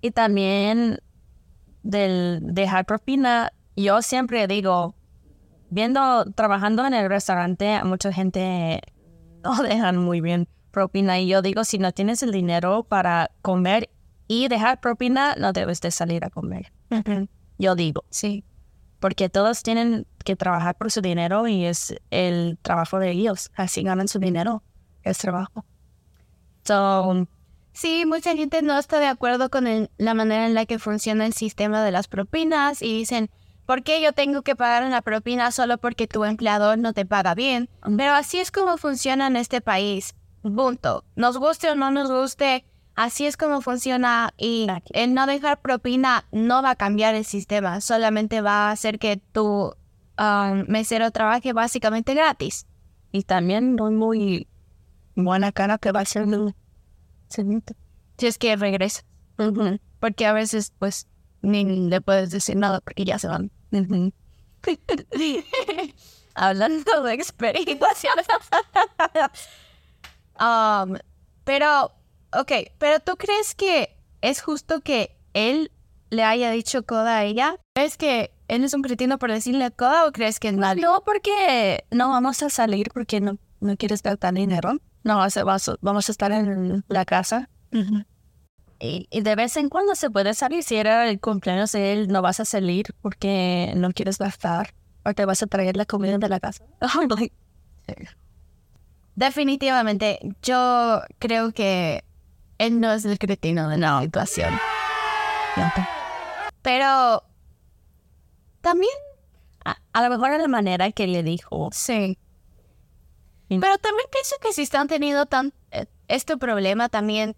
y 0.00 0.12
también 0.12 1.00
del 1.82 2.38
dejar 2.42 2.86
propina, 2.86 3.52
yo 3.74 4.02
siempre 4.02 4.46
digo, 4.46 4.94
viendo, 5.70 6.26
trabajando 6.26 6.86
en 6.86 6.94
el 6.94 7.08
restaurante, 7.08 7.82
mucha 7.82 8.12
gente 8.12 8.82
no 9.42 9.60
dejan 9.64 9.96
muy 9.96 10.20
bien 10.20 10.46
propina. 10.70 11.18
Y 11.18 11.26
yo 11.26 11.42
digo, 11.42 11.64
si 11.64 11.78
no 11.78 11.90
tienes 11.90 12.22
el 12.22 12.30
dinero 12.30 12.84
para 12.84 13.32
comer 13.42 13.90
y 14.28 14.46
dejar 14.46 14.80
propina, 14.80 15.34
no 15.34 15.52
debes 15.52 15.80
de 15.80 15.90
salir 15.90 16.24
a 16.24 16.30
comer. 16.30 16.72
Yo 17.58 17.74
digo. 17.74 18.04
Sí 18.10 18.44
porque 19.02 19.28
todos 19.28 19.64
tienen 19.64 20.06
que 20.24 20.36
trabajar 20.36 20.76
por 20.76 20.92
su 20.92 21.00
dinero 21.00 21.48
y 21.48 21.64
es 21.64 21.92
el 22.12 22.56
trabajo 22.62 23.00
de 23.00 23.10
ellos. 23.10 23.50
Así 23.56 23.82
ganan 23.82 24.06
su 24.06 24.20
dinero, 24.20 24.62
es 25.02 25.18
trabajo. 25.18 25.64
So, 26.64 27.26
sí, 27.72 28.04
mucha 28.06 28.36
gente 28.36 28.62
no 28.62 28.78
está 28.78 29.00
de 29.00 29.08
acuerdo 29.08 29.50
con 29.50 29.88
la 29.98 30.14
manera 30.14 30.46
en 30.46 30.54
la 30.54 30.66
que 30.66 30.78
funciona 30.78 31.26
el 31.26 31.32
sistema 31.32 31.82
de 31.82 31.90
las 31.90 32.06
propinas 32.06 32.80
y 32.80 32.96
dicen, 32.96 33.28
¿por 33.66 33.82
qué 33.82 34.00
yo 34.00 34.12
tengo 34.12 34.42
que 34.42 34.54
pagar 34.54 34.84
una 34.84 35.02
propina 35.02 35.50
solo 35.50 35.78
porque 35.78 36.06
tu 36.06 36.24
empleador 36.24 36.78
no 36.78 36.92
te 36.92 37.04
paga 37.04 37.34
bien? 37.34 37.68
Pero 37.96 38.12
así 38.12 38.38
es 38.38 38.52
como 38.52 38.78
funciona 38.78 39.26
en 39.26 39.34
este 39.34 39.60
país. 39.60 40.14
Punto. 40.42 41.02
Nos 41.16 41.38
guste 41.38 41.68
o 41.72 41.74
no 41.74 41.90
nos 41.90 42.08
guste, 42.08 42.64
Así 42.94 43.26
es 43.26 43.36
como 43.36 43.62
funciona 43.62 44.34
y 44.36 44.66
el 44.92 45.14
no 45.14 45.26
dejar 45.26 45.60
propina 45.60 46.26
no 46.30 46.62
va 46.62 46.70
a 46.70 46.76
cambiar 46.76 47.14
el 47.14 47.24
sistema, 47.24 47.80
solamente 47.80 48.42
va 48.42 48.68
a 48.68 48.72
hacer 48.72 48.98
que 48.98 49.16
tu 49.16 49.74
um, 50.18 50.64
mesero 50.68 51.10
trabaje 51.10 51.52
básicamente 51.52 52.14
gratis. 52.14 52.66
Y 53.10 53.22
también 53.22 53.76
no 53.76 53.90
muy 53.90 54.46
buena 55.14 55.52
cara 55.52 55.78
que 55.78 55.92
va 55.92 56.00
a 56.00 56.04
ser 56.04 56.26
si 58.18 58.26
es 58.26 58.38
que 58.38 58.56
regresa. 58.56 59.04
Porque 60.00 60.26
a 60.26 60.32
veces 60.32 60.72
pues 60.78 61.06
ni 61.40 61.64
le 61.64 62.00
puedes 62.00 62.30
decir 62.30 62.56
nada 62.56 62.80
porque 62.80 63.04
ya 63.04 63.18
se 63.18 63.28
van. 63.28 63.50
Hablando 66.34 67.02
de 67.02 67.14
experiencia. 67.14 68.10
um, 70.40 70.96
pero 71.44 71.92
Ok, 72.32 72.52
pero 72.78 73.00
¿tú 73.00 73.16
crees 73.16 73.54
que 73.54 73.96
es 74.22 74.40
justo 74.40 74.80
que 74.80 75.16
él 75.34 75.70
le 76.10 76.24
haya 76.24 76.50
dicho 76.50 76.84
coda 76.84 77.18
a 77.18 77.24
ella? 77.24 77.56
¿Crees 77.74 77.96
que 77.96 78.32
él 78.48 78.64
es 78.64 78.72
un 78.74 78.82
cretino 78.82 79.18
por 79.18 79.30
decirle 79.30 79.70
coda 79.70 80.06
o 80.06 80.12
crees 80.12 80.40
que 80.40 80.52
nadie? 80.52 80.82
No, 80.82 81.02
porque 81.04 81.84
no 81.90 82.08
vamos 82.08 82.42
a 82.42 82.48
salir 82.48 82.90
porque 82.92 83.20
no, 83.20 83.38
no 83.60 83.76
quieres 83.76 84.02
gastar 84.02 84.34
dinero. 84.34 84.78
No, 85.04 85.20
vamos 85.80 86.08
a 86.08 86.12
estar 86.12 86.32
en 86.32 86.84
la 86.88 87.04
casa. 87.04 87.50
y, 88.78 89.08
y, 89.10 89.20
de 89.20 89.34
vez 89.34 89.56
en 89.56 89.68
cuando 89.68 89.94
se 89.94 90.10
puede 90.10 90.32
salir. 90.34 90.62
Si 90.62 90.76
era 90.76 91.08
el 91.08 91.20
cumpleaños 91.20 91.72
de 91.72 91.92
él, 91.92 92.08
no 92.08 92.22
vas 92.22 92.40
a 92.40 92.44
salir 92.44 92.94
porque 93.02 93.72
no 93.76 93.90
quieres 93.92 94.18
gastar. 94.18 94.74
O 95.04 95.12
te 95.12 95.24
vas 95.24 95.42
a 95.42 95.46
traer 95.48 95.76
la 95.76 95.84
comida 95.84 96.16
de 96.18 96.28
la 96.28 96.40
casa. 96.40 96.64
Definitivamente, 99.16 100.20
yo 100.42 101.02
creo 101.18 101.52
que 101.52 102.04
él 102.66 102.80
no 102.80 102.92
es 102.92 103.04
el 103.04 103.18
cretino 103.18 103.68
de 103.68 103.78
la 103.78 104.00
situación. 104.02 104.54
Pero 106.62 107.24
también, 108.60 108.92
a, 109.64 110.02
lo 110.02 110.10
mejor 110.10 110.32
es 110.32 110.40
la 110.40 110.48
manera 110.48 110.90
que 110.92 111.06
le 111.06 111.22
dijo. 111.22 111.70
Sí. 111.72 112.18
Pero 113.48 113.76
también 113.78 114.06
pienso 114.10 114.36
que 114.40 114.52
si 114.52 114.62
están 114.62 114.88
teniendo 114.88 115.26
tan 115.26 115.52
eh, 115.72 115.86
este 116.08 116.38
problema 116.38 116.88
también 116.88 117.36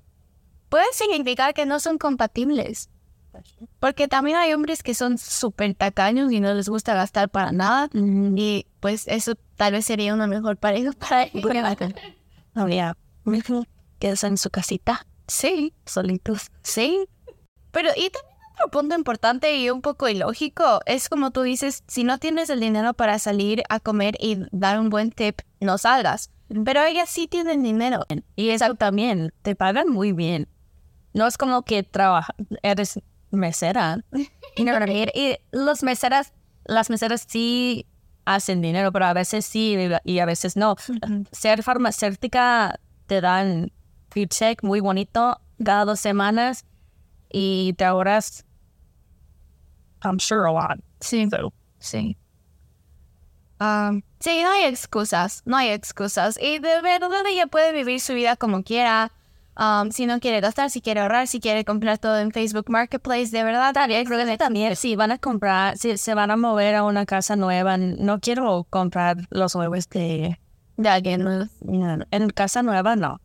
puede 0.68 0.84
significar 0.92 1.54
que 1.54 1.66
no 1.66 1.80
son 1.80 1.98
compatibles. 1.98 2.88
Porque 3.80 4.06
también 4.06 4.36
hay 4.36 4.52
hombres 4.52 4.84
que 4.84 4.94
son 4.94 5.18
súper 5.18 5.74
tacaños 5.74 6.30
y 6.30 6.38
no 6.38 6.54
les 6.54 6.68
gusta 6.68 6.94
gastar 6.94 7.28
para 7.30 7.50
nada. 7.50 7.88
Y 7.92 8.66
pues 8.78 9.08
eso 9.08 9.34
tal 9.56 9.72
vez 9.72 9.84
sería 9.86 10.14
una 10.14 10.28
mejor 10.28 10.56
pareja 10.56 10.92
para 10.92 11.24
ellos. 11.24 11.42
No, 12.54 12.68
ya. 12.68 12.96
Quedas 13.98 14.22
en 14.22 14.38
su 14.38 14.50
casita. 14.50 15.04
Sí, 15.26 15.72
solitos. 15.86 16.50
Sí. 16.62 17.06
Pero 17.70 17.90
y 17.96 18.10
también 18.10 18.34
otro 18.54 18.70
punto 18.70 18.94
importante 18.94 19.56
y 19.56 19.70
un 19.70 19.82
poco 19.82 20.08
ilógico 20.08 20.80
es 20.86 21.08
como 21.08 21.32
tú 21.32 21.42
dices, 21.42 21.82
si 21.88 22.04
no 22.04 22.18
tienes 22.18 22.50
el 22.50 22.60
dinero 22.60 22.94
para 22.94 23.18
salir 23.18 23.62
a 23.68 23.80
comer 23.80 24.16
y 24.20 24.38
dar 24.52 24.78
un 24.78 24.90
buen 24.90 25.10
tip, 25.10 25.40
no 25.60 25.78
salgas. 25.78 26.30
Pero 26.64 26.82
ellas 26.82 27.08
sí 27.08 27.26
tienen 27.26 27.62
dinero. 27.62 28.06
Y 28.36 28.50
eso 28.50 28.74
también, 28.74 29.32
te 29.42 29.56
pagan 29.56 29.88
muy 29.88 30.12
bien. 30.12 30.48
No 31.14 31.26
es 31.26 31.36
como 31.38 31.62
que 31.62 31.82
trabajas, 31.82 32.36
eres 32.62 33.00
mesera. 33.30 34.04
y 34.54 35.36
los 35.52 35.82
meseras, 35.82 36.32
las 36.64 36.90
meseras 36.90 37.24
sí 37.26 37.86
hacen 38.24 38.60
dinero, 38.60 38.92
pero 38.92 39.06
a 39.06 39.12
veces 39.12 39.44
sí 39.44 39.76
y 40.04 40.18
a 40.18 40.26
veces 40.26 40.56
no. 40.56 40.76
Ser 41.32 41.62
farmacéutica 41.62 42.78
te 43.06 43.20
dan 43.20 43.72
check 44.26 44.62
muy 44.62 44.80
bonito 44.80 45.40
cada 45.62 45.84
dos 45.84 46.00
semanas 46.00 46.64
y 47.30 47.74
te 47.74 47.84
ahorras, 47.84 48.44
I'm 50.02 50.18
sure, 50.18 50.48
a 50.48 50.52
lot. 50.52 50.80
Sí. 51.00 51.28
sí. 51.78 52.16
Um, 53.60 54.02
sí, 54.20 54.42
no 54.42 54.50
hay 54.50 54.64
excusas, 54.64 55.42
no 55.44 55.56
hay 55.56 55.70
excusas. 55.70 56.38
Y 56.40 56.58
de 56.58 56.80
verdad 56.82 57.26
ella 57.26 57.46
puede 57.46 57.72
vivir 57.72 58.00
su 58.00 58.14
vida 58.14 58.36
como 58.36 58.62
quiera. 58.62 59.12
Um, 59.56 59.92
si 59.92 60.06
no 60.06 60.18
quiere 60.18 60.40
gastar, 60.40 60.68
si 60.70 60.80
quiere 60.80 61.00
ahorrar, 61.00 61.28
si 61.28 61.38
quiere 61.38 61.64
comprar 61.64 61.98
todo 61.98 62.18
en 62.18 62.32
Facebook 62.32 62.68
Marketplace, 62.68 63.28
de 63.28 63.44
verdad, 63.44 63.72
también, 63.72 64.04
creo 64.04 64.26
que 64.26 64.36
también, 64.36 64.74
si 64.74 64.96
van 64.96 65.12
a 65.12 65.18
comprar, 65.18 65.78
si 65.78 65.96
se 65.96 66.14
van 66.14 66.32
a 66.32 66.36
mover 66.36 66.74
a 66.74 66.82
una 66.82 67.06
casa 67.06 67.36
nueva, 67.36 67.76
no 67.76 68.18
quiero 68.18 68.66
comprar 68.68 69.18
los 69.30 69.54
muebles 69.54 69.88
de, 69.90 70.40
de 70.76 70.88
alguien. 70.88 71.48
En 72.10 72.30
casa 72.30 72.64
nueva, 72.64 72.96
no. 72.96 73.20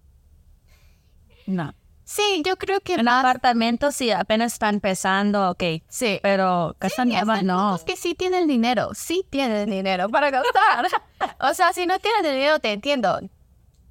No. 1.49 1.73
Sí, 2.03 2.41
yo 2.45 2.57
creo 2.57 2.79
que 2.79 2.95
en 2.95 3.07
apartamentos 3.07 3.95
sí 3.95 4.09
apenas 4.11 4.53
está 4.53 4.69
empezando, 4.69 5.51
ok. 5.51 5.63
Sí. 5.87 6.19
Pero 6.23 6.75
casa 6.79 7.05
nueva 7.05 7.41
no. 7.43 7.75
Es 7.75 7.83
que 7.83 7.95
sí 7.95 8.15
tienen 8.15 8.47
dinero, 8.47 8.89
sí 8.95 9.23
tienen 9.29 9.69
dinero 9.69 10.09
para 10.09 10.31
gastar. 10.31 10.87
o 11.39 11.53
sea, 11.53 11.71
si 11.73 11.85
no 11.85 11.99
tienes 11.99 12.23
dinero, 12.23 12.59
te 12.59 12.71
entiendo. 12.73 13.19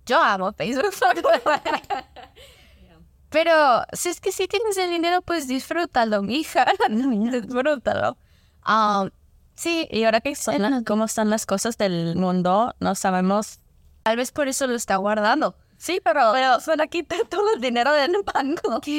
yo 0.07 0.21
amo 0.21 0.53
Facebook. 0.53 0.91
Pero 3.31 3.83
si 3.93 4.09
es 4.09 4.21
que 4.21 4.33
si 4.33 4.49
tienes 4.49 4.77
el 4.79 4.91
dinero, 4.91 5.21
pues 5.23 5.47
disfrútalo, 5.47 6.23
mija. 6.23 6.65
disfrútalo. 6.89 8.17
Um, 8.67 9.11
sí, 9.55 9.87
y 9.91 10.05
ahora 10.05 10.21
que 10.21 10.35
son 10.35 10.61
las- 10.63 10.83
cómo 10.85 11.05
están 11.05 11.29
las 11.31 11.45
cosas 11.47 11.77
del 11.77 12.17
mundo, 12.17 12.75
no 12.81 12.95
sabemos. 12.95 13.61
tal 14.03 14.17
vez 14.17 14.33
por 14.33 14.49
eso 14.49 14.67
lo 14.67 14.75
está 14.75 14.97
guardando. 14.97 15.55
Sí, 15.79 16.01
pero, 16.03 16.33
pero 16.33 16.61
suena 16.61 16.87
quita 16.89 17.17
todo 17.31 17.55
el 17.55 17.61
dinero 17.61 17.93
del 17.93 18.17
banco. 18.35 18.81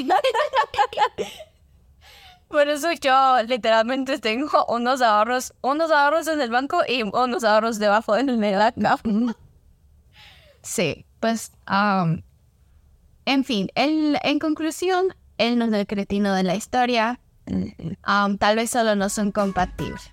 Por 2.48 2.68
eso 2.68 2.92
yo 2.94 3.44
literalmente 3.44 4.18
tengo 4.18 4.66
unos 4.70 5.04
ahorros, 5.04 5.54
unos 5.62 5.92
ahorros 5.92 6.28
en 6.28 6.42
el 6.42 6.50
banco 6.50 6.82
y 6.88 7.04
unos 7.04 7.44
ahorros 7.44 7.78
debajo 7.78 8.18
en 8.18 8.42
cama. 8.82 9.36
Sí, 10.64 11.06
pues, 11.20 11.52
um, 11.70 12.24
en 13.26 13.44
fin, 13.44 13.70
él, 13.76 14.18
en 14.24 14.40
conclusión, 14.40 15.16
él 15.38 15.60
no 15.60 15.66
es 15.66 15.74
el 15.74 15.86
cretino 15.86 16.34
de 16.34 16.42
la 16.42 16.56
historia. 16.56 17.20
Um, 17.46 18.38
tal 18.40 18.56
vez 18.56 18.72
solo 18.72 18.96
no 18.96 19.10
son 19.10 19.32
compatibles. 19.32 20.12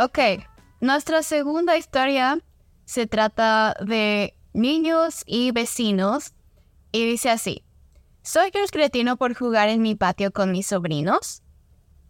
Ok, 0.00 0.18
nuestra 0.80 1.24
segunda 1.24 1.76
historia 1.76 2.38
se 2.84 3.08
trata 3.08 3.74
de 3.84 4.38
niños 4.52 5.24
y 5.26 5.50
vecinos 5.50 6.34
y 6.92 7.04
dice 7.04 7.30
así. 7.30 7.64
Soy 8.22 8.50
el 8.54 8.70
cretino 8.70 9.16
por 9.16 9.34
jugar 9.34 9.68
en 9.68 9.82
mi 9.82 9.96
patio 9.96 10.30
con 10.30 10.52
mis 10.52 10.68
sobrinos. 10.68 11.42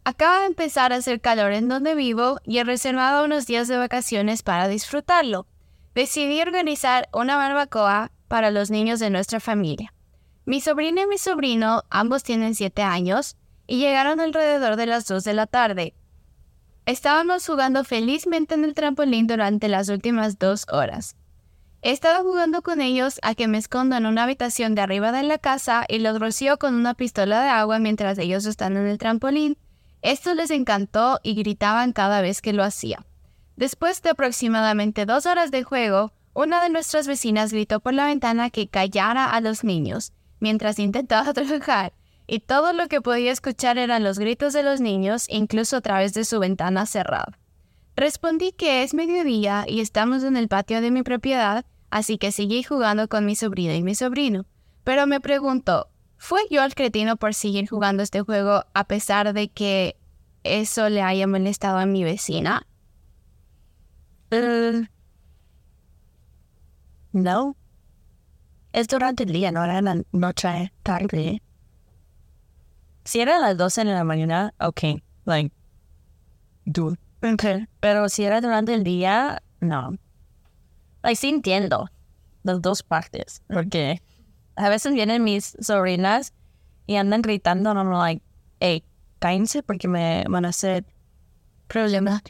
Acaba 0.05 0.41
de 0.41 0.47
empezar 0.47 0.93
a 0.93 0.97
hacer 0.97 1.23
calor 1.23 1.53
en 1.53 1.69
donde 1.69 1.95
vivo 1.95 2.41
y 2.45 2.59
he 2.59 2.65
reservado 2.65 3.25
unos 3.25 3.47
días 3.47 3.69
de 3.69 3.79
vacaciones 3.79 4.43
para 4.43 4.69
disfrutarlo. 4.69 5.47
Decidí 5.95 6.43
organizar 6.43 7.09
una 7.15 7.37
barbacoa 7.37 8.13
para 8.29 8.51
los 8.51 8.71
niños 8.71 9.01
de 9.01 9.09
nuestra 9.09 9.41
familia. 9.41 9.95
Mi 10.45 10.61
sobrina 10.61 11.03
y 11.03 11.07
mi 11.07 11.17
sobrino, 11.17 11.85
ambos 11.89 12.23
tienen 12.23 12.55
7 12.55 12.83
años, 12.83 13.39
y 13.67 13.79
llegaron 13.79 14.21
alrededor 14.21 14.77
de 14.77 14.85
las 14.85 15.07
2 15.07 15.25
de 15.25 15.33
la 15.33 15.47
tarde. 15.47 15.95
Estábamos 16.89 17.47
jugando 17.47 17.85
felizmente 17.85 18.55
en 18.55 18.65
el 18.65 18.73
trampolín 18.73 19.27
durante 19.27 19.69
las 19.69 19.91
últimas 19.91 20.39
dos 20.39 20.65
horas. 20.73 21.17
He 21.83 21.91
estado 21.91 22.25
jugando 22.25 22.63
con 22.63 22.81
ellos 22.81 23.21
a 23.21 23.35
que 23.35 23.47
me 23.47 23.59
escondo 23.59 23.95
en 23.95 24.07
una 24.07 24.23
habitación 24.23 24.75
de 24.75 24.81
arriba 24.81 25.13
de 25.13 25.23
la 25.23 25.37
casa 25.37 25.85
y 25.87 25.99
los 25.99 26.19
rocío 26.19 26.59
con 26.59 26.75
una 26.75 26.95
pistola 26.95 27.43
de 27.43 27.51
agua 27.51 27.79
mientras 27.79 28.17
ellos 28.17 28.47
están 28.47 28.79
en 28.79 28.87
el 28.87 28.97
trampolín. 28.97 29.59
Esto 30.01 30.33
les 30.33 30.51
encantó 30.51 31.21
y 31.23 31.35
gritaban 31.35 31.93
cada 31.93 32.23
vez 32.23 32.41
que 32.41 32.55
lo 32.55 32.65
hacía. 32.65 33.05
Después 33.55 34.01
de 34.01 34.09
aproximadamente 34.09 35.05
dos 35.05 35.27
horas 35.27 35.51
de 35.51 35.65
juego, 35.65 36.15
una 36.33 36.63
de 36.63 36.71
nuestras 36.71 37.07
vecinas 37.07 37.53
gritó 37.53 37.81
por 37.81 37.93
la 37.93 38.07
ventana 38.07 38.49
que 38.49 38.69
callara 38.69 39.27
a 39.27 39.43
los 39.43 39.63
niños 39.63 40.15
mientras 40.41 40.79
intentaba 40.79 41.33
trabajar, 41.35 41.93
y 42.29 42.41
todo 42.41 42.75
lo 42.75 42.89
que 42.89 43.01
podía 43.01 43.33
escuchar 43.33 43.79
eran 43.79 44.05
los 44.05 44.19
gritos 44.19 44.53
de 44.53 44.63
los 44.63 44.83
niños, 44.83 45.25
incluso 45.29 45.79
a 45.79 45.81
través 45.81 46.13
de 46.13 46.25
su 46.25 46.39
ventana 46.39 46.85
cerrada. 46.85 47.39
Respondí 47.97 48.53
que 48.53 48.83
es 48.83 48.93
mediodía 48.93 49.65
y 49.67 49.81
estamos 49.81 50.23
en 50.23 50.37
el 50.37 50.47
patio 50.47 50.83
de 50.83 50.91
mi 50.91 51.03
propiedad, 51.03 51.65
así 51.91 52.19
que 52.19 52.31
seguí 52.31 52.63
jugando 52.63 53.09
con 53.09 53.25
mi 53.25 53.35
sobrina 53.35 53.75
y 53.75 53.83
mi 53.83 53.95
sobrino. 53.95 54.45
Pero 54.85 55.07
me 55.07 55.21
preguntó, 55.21 55.89
¿fue 56.19 56.43
yo 56.51 56.63
el 56.63 56.75
cretino 56.75 57.17
por 57.17 57.33
seguir 57.33 57.67
jugando 57.69 58.03
este 58.03 58.21
juego 58.21 58.63
a 58.75 58.85
pesar 58.85 59.33
de 59.33 59.49
que 59.49 59.97
eso 60.45 60.91
le 60.91 61.01
haya 61.01 61.27
molestado 61.27 61.79
a 61.79 61.87
mi 61.87 62.05
vecina? 62.05 62.67
Eh, 64.31 64.87
no. 67.13 67.57
Es 68.75 68.87
durante 68.87 69.25
el 69.25 69.33
día, 69.33 69.51
no 69.51 69.65
era 69.65 69.81
la 69.81 70.03
noche, 70.13 70.75
tarde. 70.83 71.41
Si 73.09 73.21
era 73.23 73.37
a 73.37 73.41
las 73.41 73.57
12 73.57 73.85
de 73.87 73.93
la 73.95 74.05
mañana, 74.05 74.53
ok, 74.61 75.01
like, 75.25 75.51
do. 76.67 76.95
Okay. 77.23 77.67
Pero 77.81 78.11
si 78.11 78.25
era 78.25 78.43
durante 78.43 78.75
el 78.75 78.85
día, 78.85 79.43
no. 79.61 79.97
Like, 81.03 81.17
sí 81.17 81.31
entiendo 81.31 81.89
las 82.43 82.61
dos 82.61 82.83
partes, 82.83 83.43
porque 83.49 84.03
a 84.57 84.69
veces 84.69 84.93
vienen 84.93 85.25
mis 85.25 85.57
sobrinas 85.59 86.35
y 86.87 86.97
andan 86.97 87.23
gritando, 87.23 87.73
no, 87.73 87.83
no, 87.83 87.99
like, 87.99 88.23
hey, 88.61 88.85
cállense 89.21 89.63
porque 89.63 89.89
me 89.89 90.25
van 90.29 90.45
a 90.45 90.51
hacer 90.51 90.85
problemas 91.67 92.21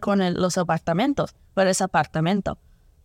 con 0.00 0.22
el- 0.22 0.34
los 0.34 0.56
apartamentos, 0.58 1.34
pero 1.54 1.70
ese 1.70 1.82
apartamento. 1.82 2.56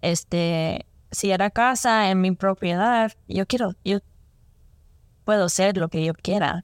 Este, 0.02 0.86
si 1.10 1.32
era 1.32 1.50
casa 1.50 2.12
en 2.12 2.22
mi 2.22 2.34
propiedad, 2.34 3.12
yo 3.28 3.48
quiero, 3.48 3.74
yo 3.84 3.98
puedo 5.26 5.46
hacer 5.46 5.76
lo 5.78 5.90
que 5.90 6.06
yo 6.06 6.14
quiera. 6.14 6.64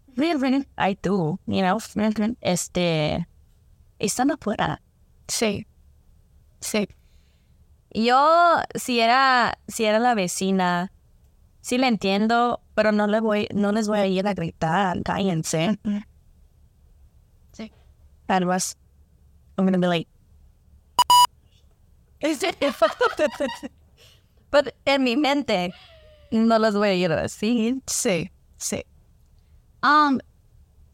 I 0.77 0.97
do, 1.01 1.39
you 1.47 1.61
know. 1.61 1.79
Este, 2.41 3.27
están 3.99 4.31
afuera. 4.31 4.81
Sí. 5.27 5.67
Sí. 6.61 6.87
Yo, 7.93 8.61
si 8.75 8.99
era, 8.99 9.59
si 9.67 9.83
era 9.83 9.99
la 9.99 10.15
vecina, 10.15 10.93
sí 11.59 11.77
la 11.77 11.87
entiendo, 11.87 12.61
pero 12.75 12.91
no 12.91 13.07
le 13.07 13.19
voy, 13.19 13.47
no 13.53 13.71
les 13.71 13.87
voy 13.87 13.99
a 13.99 14.07
ir 14.07 14.27
a 14.27 14.33
gritar, 14.33 15.01
cállense. 15.03 15.77
Sí. 17.51 17.71
Además, 18.27 18.77
I'm 19.57 19.65
gonna 19.65 19.77
be 19.77 19.87
like, 19.87 20.07
Pero 24.49 24.71
en 24.85 25.03
mi 25.03 25.17
mente 25.17 25.73
no 26.31 26.59
los 26.59 26.75
voy 26.75 26.89
a 26.89 26.93
ir 26.93 27.11
a 27.11 27.23
decir. 27.23 27.81
Sí, 27.87 28.31
sí. 28.61 28.85
Um, 29.83 30.19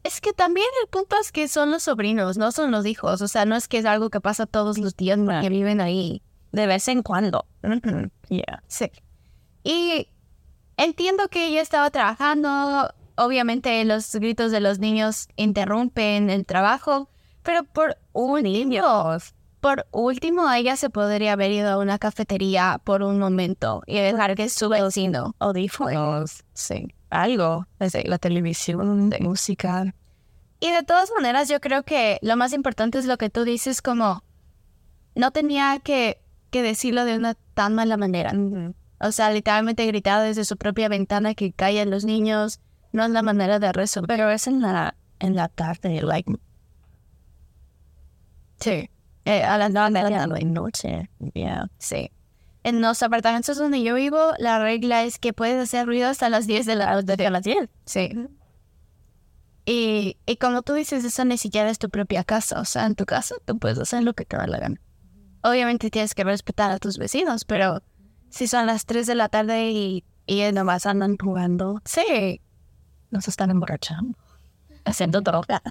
es 0.02 0.20
que 0.20 0.32
también 0.32 0.66
el 0.82 0.88
punto 0.88 1.16
es 1.20 1.32
que 1.32 1.48
son 1.48 1.70
los 1.70 1.82
sobrinos, 1.82 2.38
no 2.38 2.50
son 2.52 2.70
los 2.70 2.86
hijos. 2.86 3.20
O 3.20 3.28
sea, 3.28 3.44
no 3.44 3.56
es 3.56 3.68
que 3.68 3.78
es 3.78 3.84
algo 3.84 4.10
que 4.10 4.20
pasa 4.20 4.46
todos 4.46 4.78
los 4.78 4.96
días 4.96 5.18
porque 5.18 5.48
viven 5.50 5.80
ahí. 5.80 6.22
De 6.50 6.66
vez 6.66 6.88
en 6.88 7.02
cuando. 7.02 7.44
Yeah. 8.30 8.62
Sí. 8.68 8.90
Y 9.62 10.08
entiendo 10.78 11.28
que 11.28 11.48
ella 11.48 11.60
estaba 11.60 11.90
trabajando. 11.90 12.90
Obviamente 13.16 13.84
los 13.84 14.14
gritos 14.14 14.50
de 14.50 14.60
los 14.60 14.78
niños 14.78 15.28
interrumpen 15.36 16.30
el 16.30 16.46
trabajo. 16.46 17.10
Pero 17.42 17.64
por 17.64 17.98
último, 18.12 19.18
por 19.60 19.86
último, 19.90 20.50
ella 20.50 20.76
se 20.76 20.88
podría 20.88 21.32
haber 21.32 21.50
ido 21.50 21.70
a 21.70 21.78
una 21.78 21.98
cafetería 21.98 22.80
por 22.82 23.02
un 23.02 23.18
momento 23.18 23.82
y 23.86 23.98
dejar 23.98 24.36
que 24.36 24.48
su 24.48 24.68
vecino. 24.68 25.34
Audífonos. 25.38 26.44
Sí. 26.54 26.94
Algo. 27.10 27.66
Desde 27.78 28.04
la 28.04 28.18
televisión, 28.18 29.10
música. 29.20 29.94
Y 30.60 30.72
de 30.72 30.82
todas 30.82 31.10
maneras, 31.14 31.48
yo 31.48 31.60
creo 31.60 31.84
que 31.84 32.18
lo 32.22 32.36
más 32.36 32.52
importante 32.52 32.98
es 32.98 33.06
lo 33.06 33.16
que 33.16 33.30
tú 33.30 33.44
dices, 33.44 33.80
como 33.80 34.24
no 35.14 35.30
tenía 35.30 35.78
que, 35.82 36.20
que 36.50 36.62
decirlo 36.62 37.04
de 37.04 37.16
una 37.16 37.34
tan 37.54 37.74
mala 37.74 37.96
manera. 37.96 38.32
O 39.00 39.12
sea, 39.12 39.30
literalmente 39.30 39.86
gritar 39.86 40.22
desde 40.22 40.44
su 40.44 40.56
propia 40.56 40.88
ventana 40.88 41.34
que 41.34 41.52
callen 41.52 41.90
los 41.90 42.04
niños 42.04 42.60
no 42.92 43.04
es 43.04 43.10
la 43.10 43.22
manera 43.22 43.58
de 43.58 43.72
resolver. 43.72 44.08
Pero 44.08 44.30
es 44.30 44.46
en 44.46 44.60
la, 44.60 44.96
en 45.20 45.36
la 45.36 45.48
tarde, 45.48 46.02
like, 46.02 46.32
Sí. 48.60 48.90
Eh, 49.24 49.42
a 49.42 49.58
las 49.58 49.70
nueve 49.70 50.02
de 50.02 50.10
la 50.10 50.26
la 50.26 50.38
noche. 50.40 51.10
Yeah. 51.34 51.68
Sí. 51.78 52.10
En 52.64 52.80
los 52.80 53.02
apartamentos 53.02 53.56
donde 53.56 53.82
yo 53.82 53.94
vivo, 53.94 54.32
la 54.38 54.58
regla 54.58 55.04
es 55.04 55.18
que 55.18 55.32
puedes 55.32 55.62
hacer 55.62 55.86
ruido 55.86 56.08
hasta 56.08 56.28
las 56.28 56.46
10 56.46 56.66
de 56.66 56.74
la 56.76 57.00
noche. 57.00 57.26
A 57.26 57.30
las 57.30 57.42
10. 57.44 57.68
Sí. 57.84 58.10
Y, 59.64 60.16
y 60.26 60.36
como 60.36 60.62
tú 60.62 60.74
dices, 60.74 61.04
eso 61.04 61.24
ni 61.24 61.38
siquiera 61.38 61.70
es 61.70 61.78
tu 61.78 61.88
propia 61.88 62.24
casa. 62.24 62.60
O 62.60 62.64
sea, 62.64 62.86
en 62.86 62.94
tu 62.94 63.06
casa 63.06 63.36
tú 63.44 63.58
puedes 63.58 63.78
hacer 63.78 64.02
lo 64.02 64.14
que 64.14 64.24
te 64.24 64.36
da 64.36 64.46
la 64.46 64.58
gana. 64.58 64.80
Obviamente 65.42 65.90
tienes 65.90 66.14
que 66.14 66.24
respetar 66.24 66.70
a 66.70 66.78
tus 66.78 66.98
vecinos, 66.98 67.44
pero 67.44 67.82
si 68.28 68.46
son 68.46 68.66
las 68.66 68.86
3 68.86 69.06
de 69.06 69.14
la 69.14 69.28
tarde 69.28 69.70
y, 69.70 70.04
y 70.26 70.42
nomás 70.52 70.86
andan 70.86 71.16
jugando. 71.16 71.80
Sí. 71.84 72.40
Nos 73.10 73.28
están 73.28 73.50
emborrachando. 73.50 74.18
Haciendo 74.84 75.20
droga. 75.20 75.62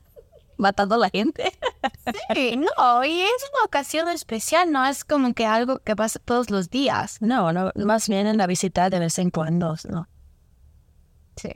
Matando 0.58 0.96
a 0.96 0.98
la 0.98 1.10
gente. 1.10 1.52
Sí, 2.34 2.58
no, 2.58 3.06
y 3.06 3.22
es 3.22 3.50
una 3.54 3.66
ocasión 3.66 4.08
especial, 4.10 4.72
no 4.72 4.86
es 4.86 5.04
como 5.04 5.34
que 5.34 5.46
algo 5.46 5.80
que 5.80 5.96
pasa 5.96 6.20
todos 6.20 6.50
los 6.50 6.70
días. 6.70 7.22
No, 7.22 7.54
no, 7.54 7.72
más 7.76 8.10
bien 8.10 8.28
en 8.28 8.38
la 8.38 8.48
visita 8.48 8.90
de 8.90 9.00
vez 9.00 9.20
en 9.20 9.30
cuando. 9.30 9.76
No. 9.90 10.08
Sí. 11.36 11.52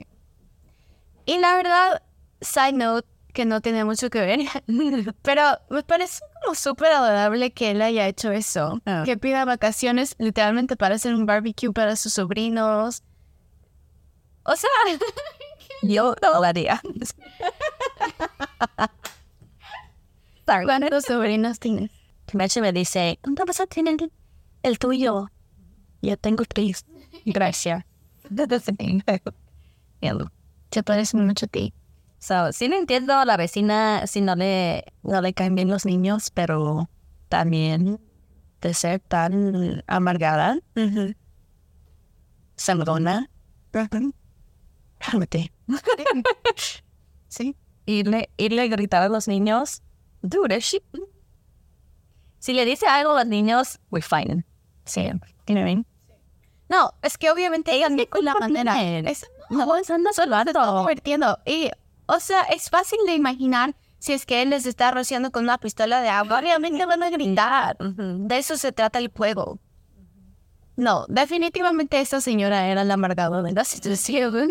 Y 1.26 1.38
la 1.38 1.54
verdad, 1.56 2.02
side 2.40 2.72
note, 2.72 3.08
que 3.32 3.44
no 3.44 3.60
tiene 3.60 3.84
mucho 3.84 4.10
que 4.10 4.20
ver, 4.20 4.40
pero 5.22 5.42
me 5.70 5.82
parece 5.82 6.20
como 6.42 6.54
súper 6.54 6.92
adorable 6.92 7.52
que 7.52 7.70
él 7.70 7.82
haya 7.82 8.06
hecho 8.06 8.30
eso. 8.30 8.80
Ah. 8.86 9.02
Que 9.04 9.16
pida 9.16 9.44
vacaciones 9.44 10.14
literalmente 10.18 10.76
para 10.76 10.96
hacer 10.96 11.14
un 11.14 11.26
barbecue 11.26 11.72
para 11.72 11.96
sus 11.96 12.12
sobrinos. 12.12 13.02
O 14.44 14.56
sea, 14.56 14.70
Yo 15.82 16.14
no 16.22 16.40
lo 16.40 16.44
haría. 16.44 16.80
¿Cuántos 20.44 21.04
sobrinos 21.04 21.58
tienes? 21.58 21.90
Meche 22.32 22.60
me 22.60 22.72
dice, 22.72 23.18
¿dónde 23.22 23.44
vas 23.44 23.60
a 23.60 23.66
tener 23.66 23.96
el 24.62 24.78
tuyo? 24.78 25.28
Yo 26.00 26.16
tengo 26.16 26.44
tres. 26.44 26.86
Gracias. 27.24 27.84
Se 30.70 30.82
parece 30.82 31.16
mucho 31.16 31.46
a 31.46 31.48
ti. 31.48 31.74
So, 32.18 32.52
sí 32.52 32.68
le 32.68 32.78
entiendo 32.78 33.14
a 33.14 33.24
la 33.24 33.36
vecina 33.36 34.06
si 34.06 34.20
no 34.20 34.36
le, 34.36 34.84
no 35.02 35.20
le 35.20 35.34
caen 35.34 35.54
bien 35.56 35.68
los 35.68 35.84
niños, 35.84 36.30
pero 36.30 36.88
también 37.28 38.00
de 38.60 38.74
ser 38.74 39.00
tan 39.00 39.82
amargada, 39.88 40.58
sangrona, 42.56 43.28
cálmate. 44.98 45.52
Sí. 47.28 47.56
Irle, 47.86 48.30
irle 48.36 48.62
a 48.62 48.66
gritar 48.68 49.02
a 49.02 49.08
los 49.08 49.26
niños, 49.28 49.82
dude, 50.22 50.58
she- 50.60 50.82
Si 52.38 52.52
le 52.52 52.64
dice 52.64 52.86
algo 52.86 53.12
a 53.12 53.20
los 53.20 53.26
niños, 53.26 53.78
we're 53.90 54.02
fine. 54.06 54.44
Sí, 54.84 55.04
you 55.04 55.54
know 55.54 55.62
what 55.62 55.70
I 55.70 55.74
mean? 55.76 55.86
No, 56.68 56.92
es 57.02 57.18
que 57.18 57.30
obviamente 57.30 57.72
ella 57.74 57.88
no 57.88 58.04
con 58.08 58.24
la 58.24 58.34
manera. 58.34 58.82
Es 58.82 59.26
No, 59.50 59.66
solo 60.14 60.36
divirtiendo. 60.82 61.38
Y, 61.44 61.70
o 62.06 62.18
sea, 62.18 62.42
es 62.44 62.70
fácil 62.70 62.98
de 63.06 63.14
imaginar 63.14 63.76
si 63.98 64.12
es 64.14 64.24
que 64.26 64.42
él 64.42 64.50
les 64.50 64.64
está 64.66 64.90
rociando 64.90 65.30
con 65.30 65.44
una 65.44 65.58
pistola 65.58 66.00
de 66.00 66.08
agua. 66.08 66.40
Obviamente 66.40 66.86
van 66.86 67.02
a 67.02 67.10
gritar. 67.10 67.76
De 67.78 68.38
eso 68.38 68.56
se 68.56 68.72
trata 68.72 68.98
el 68.98 69.12
juego. 69.14 69.58
No, 70.74 71.04
definitivamente 71.08 72.00
esta 72.00 72.20
señora 72.22 72.66
era 72.66 72.82
la 72.84 72.94
amargada 72.94 73.42
de 73.42 73.52
la 73.52 73.64
situación. 73.64 74.48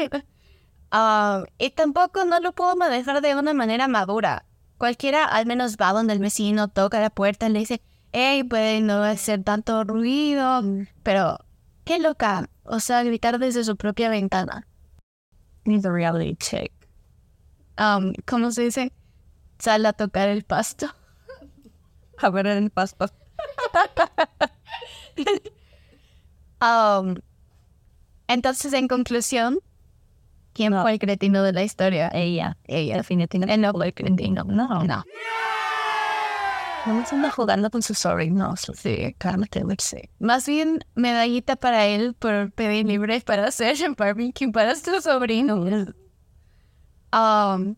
Ah, 0.91 1.45
y 1.57 1.69
tampoco 1.71 2.25
no 2.25 2.39
lo 2.39 2.51
puedo 2.51 2.75
manejar 2.75 3.21
de 3.21 3.35
una 3.35 3.53
manera 3.53 3.87
madura. 3.87 4.45
Cualquiera 4.77 5.25
al 5.25 5.45
menos 5.45 5.77
va 5.77 5.93
donde 5.93 6.13
el 6.13 6.19
vecino 6.19 6.67
toca 6.67 6.99
la 6.99 7.09
puerta 7.09 7.47
y 7.47 7.51
le 7.51 7.59
dice, 7.59 7.81
hey, 8.11 8.43
puede 8.43 8.81
no 8.81 9.03
hacer 9.03 9.43
tanto 9.43 9.83
ruido. 9.83 10.61
Pero, 11.03 11.39
qué 11.85 11.99
loca. 11.99 12.49
O 12.63 12.79
sea, 12.79 13.03
gritar 13.03 13.39
desde 13.39 13.63
su 13.63 13.77
propia 13.77 14.09
ventana. 14.09 14.67
He's 15.65 15.85
a 15.85 15.91
reality 15.91 16.35
check. 16.35 16.71
Um, 17.77 18.13
¿Cómo 18.25 18.51
se 18.51 18.63
dice? 18.63 18.91
Sal 19.59 19.85
a 19.85 19.93
tocar 19.93 20.27
el 20.29 20.43
pasto. 20.43 20.87
A 22.17 22.29
ver 22.29 22.47
el 22.47 22.69
pasto. 22.69 23.05
Um, 26.63 27.15
entonces, 28.27 28.71
en 28.73 28.87
conclusión, 28.87 29.61
¿quién 30.53 30.71
No. 30.73 30.81
fue 30.81 30.93
el 30.93 30.99
cretino 30.99 31.43
de 31.43 31.53
la 31.53 31.63
historia? 31.63 32.09
Ella. 32.13 32.57
Ella. 32.65 32.97
Definitivamente. 32.97 33.53
Él 33.55 33.61
no 33.61 33.71
fue 33.71 33.87
el 33.87 33.93
cretino. 33.93 34.43
No. 34.43 34.83
No. 34.83 35.03
No 36.85 37.05
anda 37.11 37.29
jugando 37.29 37.69
con 37.69 37.83
sus 37.83 37.99
sobrinos. 37.99 38.71
Sí. 38.75 39.15
Cálmate. 39.19 39.63
Sí. 39.77 39.97
Más 40.19 40.47
bien, 40.47 40.79
medallita 40.95 41.55
para 41.55 41.85
él 41.85 42.15
por 42.17 42.51
pedir 42.53 42.87
libre 42.87 43.21
para 43.21 43.45
hacer 43.47 43.79
el 43.83 43.93
barbecue 43.93 44.51
para 44.51 44.75
su 44.75 44.99
sobrino. 45.01 45.57
Um, 47.13 47.75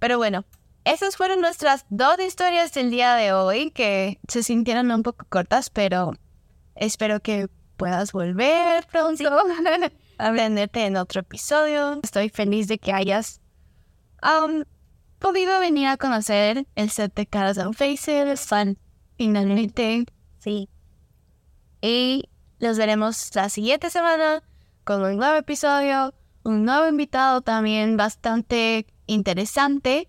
pero 0.00 0.16
bueno, 0.18 0.44
esas 0.84 1.16
fueron 1.16 1.40
nuestras 1.40 1.86
dos 1.88 2.18
historias 2.18 2.72
del 2.72 2.90
día 2.90 3.14
de 3.14 3.32
hoy 3.32 3.70
que 3.70 4.18
se 4.26 4.42
sintieron 4.42 4.90
un 4.90 5.04
poco 5.04 5.24
cortas, 5.28 5.70
pero 5.70 6.14
espero 6.74 7.20
que 7.20 7.48
puedas 7.76 8.10
volver 8.12 8.84
pronto 8.90 9.28
a 9.28 9.44
tenerte 10.18 10.86
en 10.86 10.96
otro 10.96 11.20
episodio. 11.20 12.00
Estoy 12.02 12.28
feliz 12.28 12.68
de 12.68 12.78
que 12.78 12.92
hayas 12.92 13.40
um, 14.22 14.64
podido 15.18 15.58
venir 15.60 15.88
a 15.88 15.96
conocer 15.96 16.66
el 16.74 16.90
set 16.90 17.14
de 17.14 17.26
Caras 17.26 17.58
and 17.58 17.74
Faces. 17.74 18.48
Finalmente. 19.16 20.06
Sí. 20.38 20.68
Y 21.80 22.28
los 22.58 22.78
veremos 22.78 23.34
la 23.34 23.48
siguiente 23.48 23.90
semana 23.90 24.42
con 24.84 25.02
un 25.02 25.16
nuevo 25.16 25.36
episodio, 25.36 26.14
un 26.44 26.64
nuevo 26.64 26.88
invitado 26.88 27.40
también 27.40 27.96
bastante 27.96 28.86
interesante. 29.06 30.08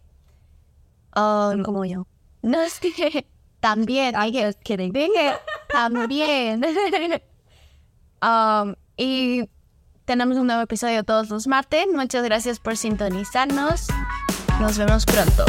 Um, 1.15 1.63
Como 1.63 1.85
yo. 1.85 2.07
no 2.41 2.61
es 2.61 2.79
que 2.79 3.27
también, 3.59 4.15
I 4.15 4.31
guess, 4.31 4.57
kidding. 4.63 4.91
dije 4.91 5.33
también. 5.69 6.63
Um, 8.23 8.75
y 8.95 9.49
tenemos 10.05 10.37
un 10.37 10.47
nuevo 10.47 10.61
episodio 10.61 11.03
todos 11.03 11.29
los 11.29 11.47
martes. 11.47 11.85
Muchas 11.93 12.23
gracias 12.23 12.59
por 12.59 12.77
sintonizarnos. 12.77 13.87
Nos 14.59 14.77
vemos 14.77 15.05
pronto. 15.05 15.45